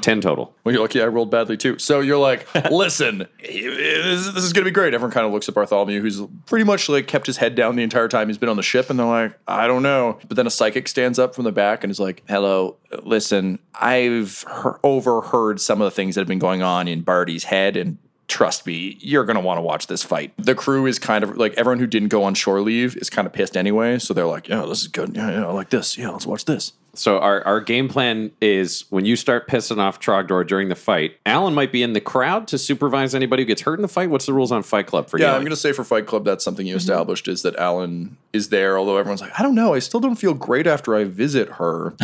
[0.00, 0.54] Ten total.
[0.64, 1.78] Well, you're lucky I rolled badly too.
[1.78, 4.94] So you're like, listen, this, this is going to be great.
[4.94, 7.82] Everyone kind of looks at Bartholomew, who's pretty much like kept his head down the
[7.82, 10.18] entire time he's been on the ship, and they're like, I don't know.
[10.26, 14.44] But then a psychic stands up from the back and is like, hello, listen, I've
[14.62, 17.98] he- overheard some of the things that have been going on in Barty's head, and
[18.28, 20.32] trust me, you're going to want to watch this fight.
[20.36, 23.26] The crew is kind of like everyone who didn't go on shore leave is kind
[23.26, 23.98] of pissed anyway.
[23.98, 25.16] So they're like, yeah, this is good.
[25.16, 25.96] Yeah, yeah, I like this.
[25.96, 26.74] Yeah, let's watch this.
[26.94, 31.12] So our, our game plan is when you start pissing off Trogdor during the fight,
[31.24, 34.10] Alyn might be in the crowd to supervise anybody who gets hurt in the fight.
[34.10, 35.30] What's the rules on Fight Club for Yeah, you?
[35.30, 38.10] Yeah, I'm going to say for Fight Club, that's something you established is that Alyn
[38.32, 41.04] is there, although everyone's like, I don't know, I still don't feel great after I
[41.04, 41.88] visit her.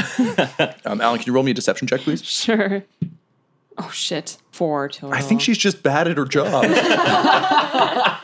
[0.84, 2.24] um, Alyn, can you roll me a deception check, please?
[2.24, 2.82] Sure.
[3.78, 4.38] Oh shit.
[4.52, 5.12] Four total.
[5.14, 6.64] I think she's just bad at her job.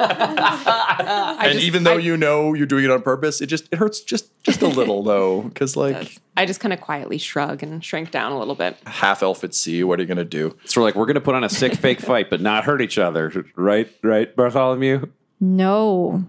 [0.00, 3.68] I and just- even though I- you know you're doing it on purpose, it just
[3.72, 7.62] it hurts just just a little though, because like I just kind of quietly shrug
[7.62, 8.76] and shrink down a little bit.
[8.86, 10.56] half elf at sea, what are you going to do?
[10.64, 12.80] so we're like, we're going to put on a sick fake fight, but not hurt
[12.80, 13.44] each other.
[13.56, 13.90] Right?
[14.02, 15.06] Right, Bartholomew?
[15.40, 16.24] No,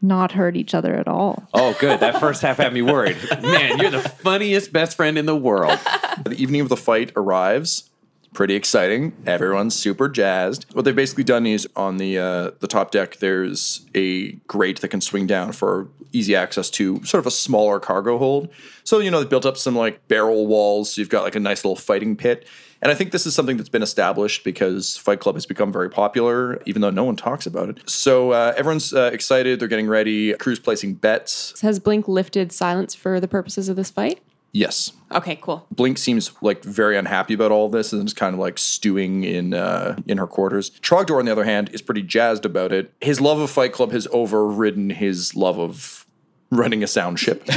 [0.00, 1.46] not hurt each other at all.
[1.52, 2.00] Oh, good.
[2.00, 3.16] That first half had me worried.
[3.42, 5.78] Man, you're the funniest best friend in the world.
[6.24, 7.89] The evening of the fight arrives.
[8.32, 9.12] Pretty exciting.
[9.26, 10.66] Everyone's super jazzed.
[10.72, 14.88] What they've basically done is on the uh, the top deck, there's a grate that
[14.88, 18.48] can swing down for easy access to sort of a smaller cargo hold.
[18.84, 20.94] So you know they've built up some like barrel walls.
[20.94, 22.46] So you've got like a nice little fighting pit.
[22.82, 25.90] And I think this is something that's been established because Fight Club has become very
[25.90, 27.90] popular, even though no one talks about it.
[27.90, 29.60] So uh, everyone's uh, excited.
[29.60, 30.32] They're getting ready.
[30.34, 31.60] Crew's placing bets.
[31.60, 34.20] Has Blink lifted silence for the purposes of this fight?
[34.52, 35.66] Yes, Okay, cool.
[35.72, 39.54] Blink seems like very unhappy about all this and is kind of like stewing in
[39.54, 40.70] uh, in her quarters.
[40.80, 42.92] Trogdor, on the other hand, is pretty jazzed about it.
[43.00, 46.06] His love of Fight Club has overridden his love of
[46.52, 47.44] running a sound ship.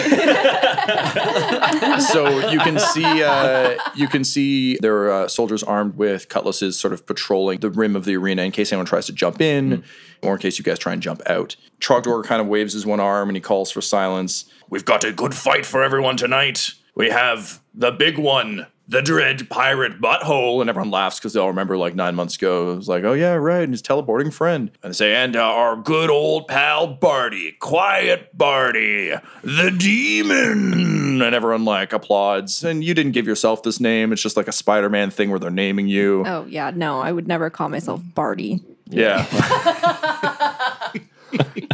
[1.99, 6.79] so you can see uh, you can see there are uh, soldiers armed with cutlasses,
[6.79, 9.83] sort of patrolling the rim of the arena in case anyone tries to jump in,
[10.23, 11.55] or in case you guys try and jump out.
[11.79, 14.45] Trogdor kind of waves his one arm and he calls for silence.
[14.71, 16.73] We've got a good fight for everyone tonight.
[16.95, 20.61] We have the big one, the Dread Pirate Butthole.
[20.61, 22.73] and everyone laughs because they all remember like nine months ago.
[22.73, 24.69] It was like, oh yeah, right, and his teleporting friend.
[24.83, 31.21] And they say, and uh, our good old pal Barty, Quiet Barty, the demon.
[31.21, 32.63] And everyone like applauds.
[32.63, 34.11] And you didn't give yourself this name.
[34.11, 36.23] It's just like a Spider-Man thing where they're naming you.
[36.27, 38.61] Oh yeah, no, I would never call myself Barty.
[38.89, 39.25] Yeah.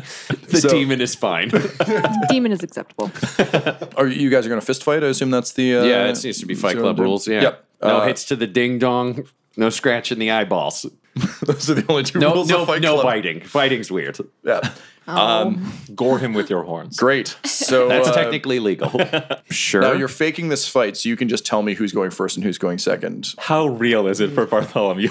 [0.49, 1.49] The So- demon is fine.
[2.29, 3.11] Demon is acceptable.
[3.97, 5.03] Are you guys are going to fist fight?
[5.03, 5.75] I assume that's the.
[5.77, 7.27] Uh, yeah, it seems to be Fight so Club rules.
[7.27, 7.41] Yeah.
[7.41, 7.65] Yep.
[7.83, 9.27] No Uh, hits to the ding dong.
[9.57, 10.87] No scratch in the eyeballs.
[11.45, 13.05] Those are the only two No, rules no, of Fight no Club.
[13.05, 13.43] biting.
[13.53, 14.17] Biting's weird.
[14.43, 14.61] Yeah.
[15.05, 16.97] Um, Gore him with your horns.
[16.97, 17.35] Great.
[17.45, 18.91] So That's uh, technically legal.
[19.51, 19.81] sure.
[19.81, 22.43] Now you're faking this fight, so you can just tell me who's going first and
[22.43, 23.33] who's going second.
[23.37, 25.09] How real is it for Bartholomew?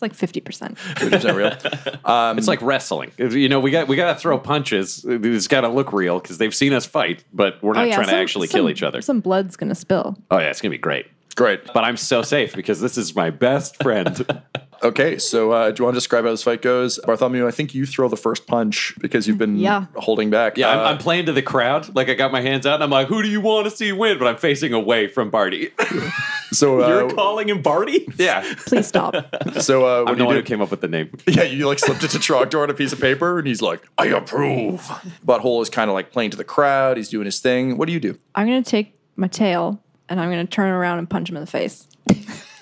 [0.00, 0.76] It's like 50%.
[0.76, 1.98] 50% real.
[2.08, 3.12] Um, it's like wrestling.
[3.18, 5.04] You know, we got we got to throw punches.
[5.06, 8.06] It's got to look real because they've seen us fight, but we're not oh, trying
[8.06, 9.02] to actually some- kill each other.
[9.02, 10.16] Some blood's gonna spill.
[10.30, 11.06] Oh yeah, it's gonna be great.
[11.36, 11.60] Great.
[11.74, 14.26] But I'm so safe because this is my best friend.
[14.82, 17.00] Okay, so uh, do you want to describe how this fight goes?
[17.04, 19.86] Bartholomew, I think you throw the first punch because you've been Yeah.
[19.96, 20.56] holding back.
[20.56, 21.94] Yeah, I'm, Uh, I'm playing to the crowd.
[21.96, 23.90] Like I got my hands out, and I'm like, "Who do you want to see
[23.90, 25.70] win?" But I'm facing away from Barty.
[26.52, 28.06] so uh, You're calling him Barty?
[28.18, 29.14] yeah, Please stop.
[29.60, 31.10] so uh, I'm when the you one do, who came up with the name.
[31.26, 33.82] yeah, you like slipped it to Trogdor on a piece of paper, and he's like,
[33.98, 34.80] "I approve."
[35.26, 36.96] Butthole is kind of like playing to the crowd.
[36.98, 37.78] He's doing his thing.
[37.78, 38.16] What do you do?
[38.36, 41.50] I'm gonna take my tail and I'm gonna turn around and punch him in the
[41.50, 41.86] face.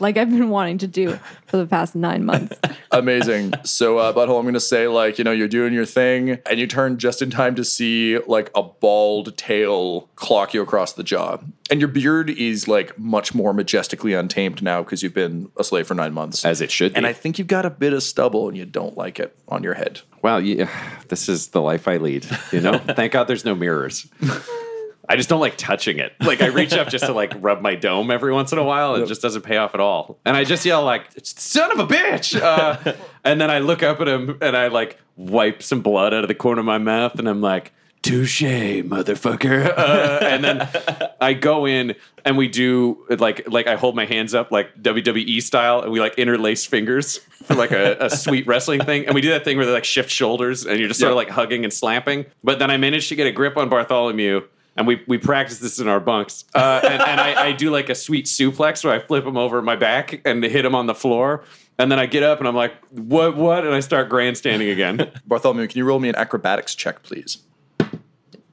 [0.01, 2.57] Like I've been wanting to do for the past nine months.
[2.90, 3.55] Amazing.
[3.64, 6.59] so, uh, Butthole, I'm going to say, like, you know, you're doing your thing, and
[6.59, 11.03] you turn just in time to see, like, a bald tail clock you across the
[11.03, 11.38] jaw.
[11.70, 15.86] And your beard is, like, much more majestically untamed now because you've been a slave
[15.86, 16.44] for nine months.
[16.44, 16.97] As it should be.
[16.97, 19.62] And I think you've got a bit of stubble, and you don't like it on
[19.62, 20.01] your head.
[20.22, 20.70] Wow, yeah,
[21.09, 22.26] this is the life I lead.
[22.53, 24.07] You know, thank God there's no mirrors.
[25.09, 26.12] I just don't like touching it.
[26.20, 28.94] Like I reach up just to like rub my dome every once in a while,
[28.94, 30.18] and it just doesn't pay off at all.
[30.24, 32.94] And I just yell like "son of a bitch!" Uh,
[33.24, 36.28] and then I look up at him and I like wipe some blood out of
[36.28, 37.72] the corner of my mouth, and I'm like.
[38.02, 39.66] Touche, motherfucker!
[39.76, 40.68] Uh, and then
[41.20, 45.42] I go in and we do like like I hold my hands up like WWE
[45.42, 49.07] style, and we like interlace fingers for like a, a sweet wrestling thing.
[49.07, 51.16] And we do that thing where they like shift shoulders, and you're just sort of
[51.16, 52.26] like hugging and slapping.
[52.44, 54.42] But then I managed to get a grip on Bartholomew.
[54.77, 56.45] And we, we practice this in our bunks.
[56.55, 59.62] Uh, and and I, I do like a sweet suplex where I flip him over
[59.62, 61.45] my back and hit him on the floor.
[61.79, 63.64] And then I get up and I'm like, what, what?
[63.64, 65.11] And I start grandstanding again.
[65.27, 67.39] Bartholomew, can you roll me an acrobatics check, please?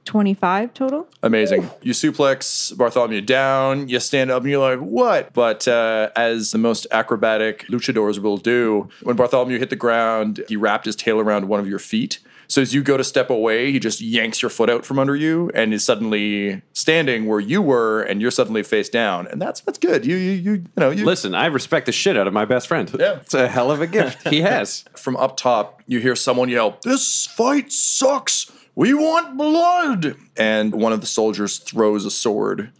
[0.04, 1.08] 25 total?
[1.22, 1.70] Amazing.
[1.82, 5.32] You suplex Bartholomew down, you stand up, and you're like, what?
[5.32, 10.56] But uh, as the most acrobatic luchadors will do, when Bartholomew hit the ground, he
[10.56, 12.18] wrapped his tail around one of your feet.
[12.54, 15.16] So as you go to step away, he just yanks your foot out from under
[15.16, 19.26] you and is suddenly standing where you were, and you're suddenly face down.
[19.26, 20.06] And that's that's good.
[20.06, 22.68] You you you you know you Listen, I respect the shit out of my best
[22.68, 22.88] friend.
[22.96, 23.16] Yeah.
[23.16, 24.84] It's a hell of a gift he has.
[24.96, 28.52] from up top, you hear someone yell, This fight sucks.
[28.76, 30.14] We want blood.
[30.36, 32.70] And one of the soldiers throws a sword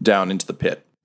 [0.00, 0.86] down into the pit.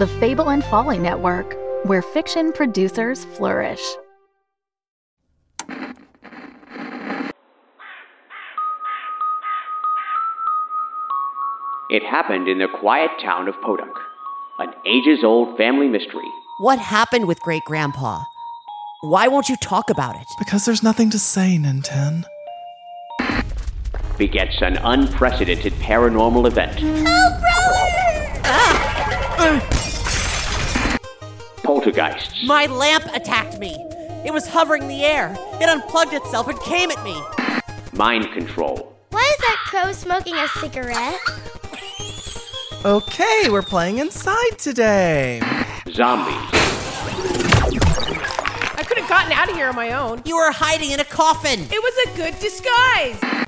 [0.00, 3.82] The Fable and Folly Network, where fiction producers flourish.
[11.90, 13.94] It happened in the quiet town of Podunk,
[14.58, 16.24] an ages old family mystery.
[16.60, 18.22] What happened with great grandpa?
[19.02, 20.26] Why won't you talk about it?
[20.38, 22.24] Because there's nothing to say, Ninten.
[24.16, 26.78] begets an unprecedented paranormal event.
[27.06, 28.80] Ah!
[29.38, 29.79] Ah!
[31.80, 33.74] Poltergeists, My lamp attacked me.
[34.22, 35.34] It was hovering in the air.
[35.62, 37.18] It unplugged itself and came at me.
[37.94, 41.18] mind control, Why is that crow smoking a cigarette?
[42.84, 45.40] Okay, we're playing inside today.
[45.90, 46.34] zombies,
[48.76, 50.20] I could have gotten out of here on my own.
[50.26, 51.60] You were hiding in a coffin.
[51.60, 53.46] It was a good disguise.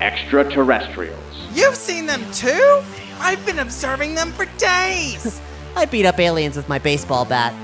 [0.00, 1.22] extraterrestrials,
[1.54, 2.82] You've seen them too?
[3.20, 5.40] I've been observing them for days.
[5.76, 7.54] I beat up aliens with my baseball bat.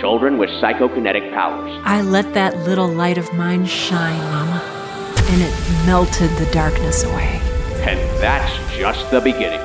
[0.00, 4.60] children with psychokinetic powers, I let that little light of mine shine, Mama,
[5.30, 7.40] and it melted the darkness away.
[7.86, 9.60] And that's just the beginning.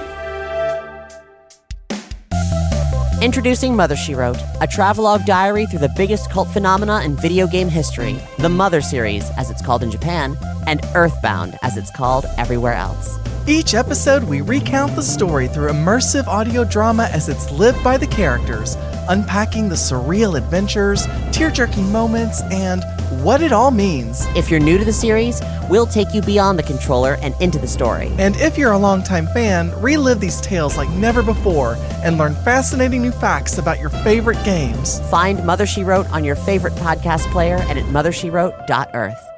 [3.22, 7.68] Introducing Mother She Wrote, a travelogue diary through the biggest cult phenomena in video game
[7.68, 12.76] history, the Mother series, as it's called in Japan, and Earthbound, as it's called everywhere
[12.76, 13.18] else.
[13.50, 18.06] Each episode, we recount the story through immersive audio drama as it's lived by the
[18.06, 18.78] characters,
[19.10, 22.84] unpacking the surreal adventures, tear jerking moments, and
[23.24, 24.28] what it all means.
[24.36, 27.66] If you're new to the series, we'll take you beyond the controller and into the
[27.66, 28.12] story.
[28.20, 33.02] And if you're a longtime fan, relive these tales like never before and learn fascinating
[33.02, 35.00] new facts about your favorite games.
[35.10, 39.29] Find Mother She Wrote on your favorite podcast player and at mothershewrote.earth.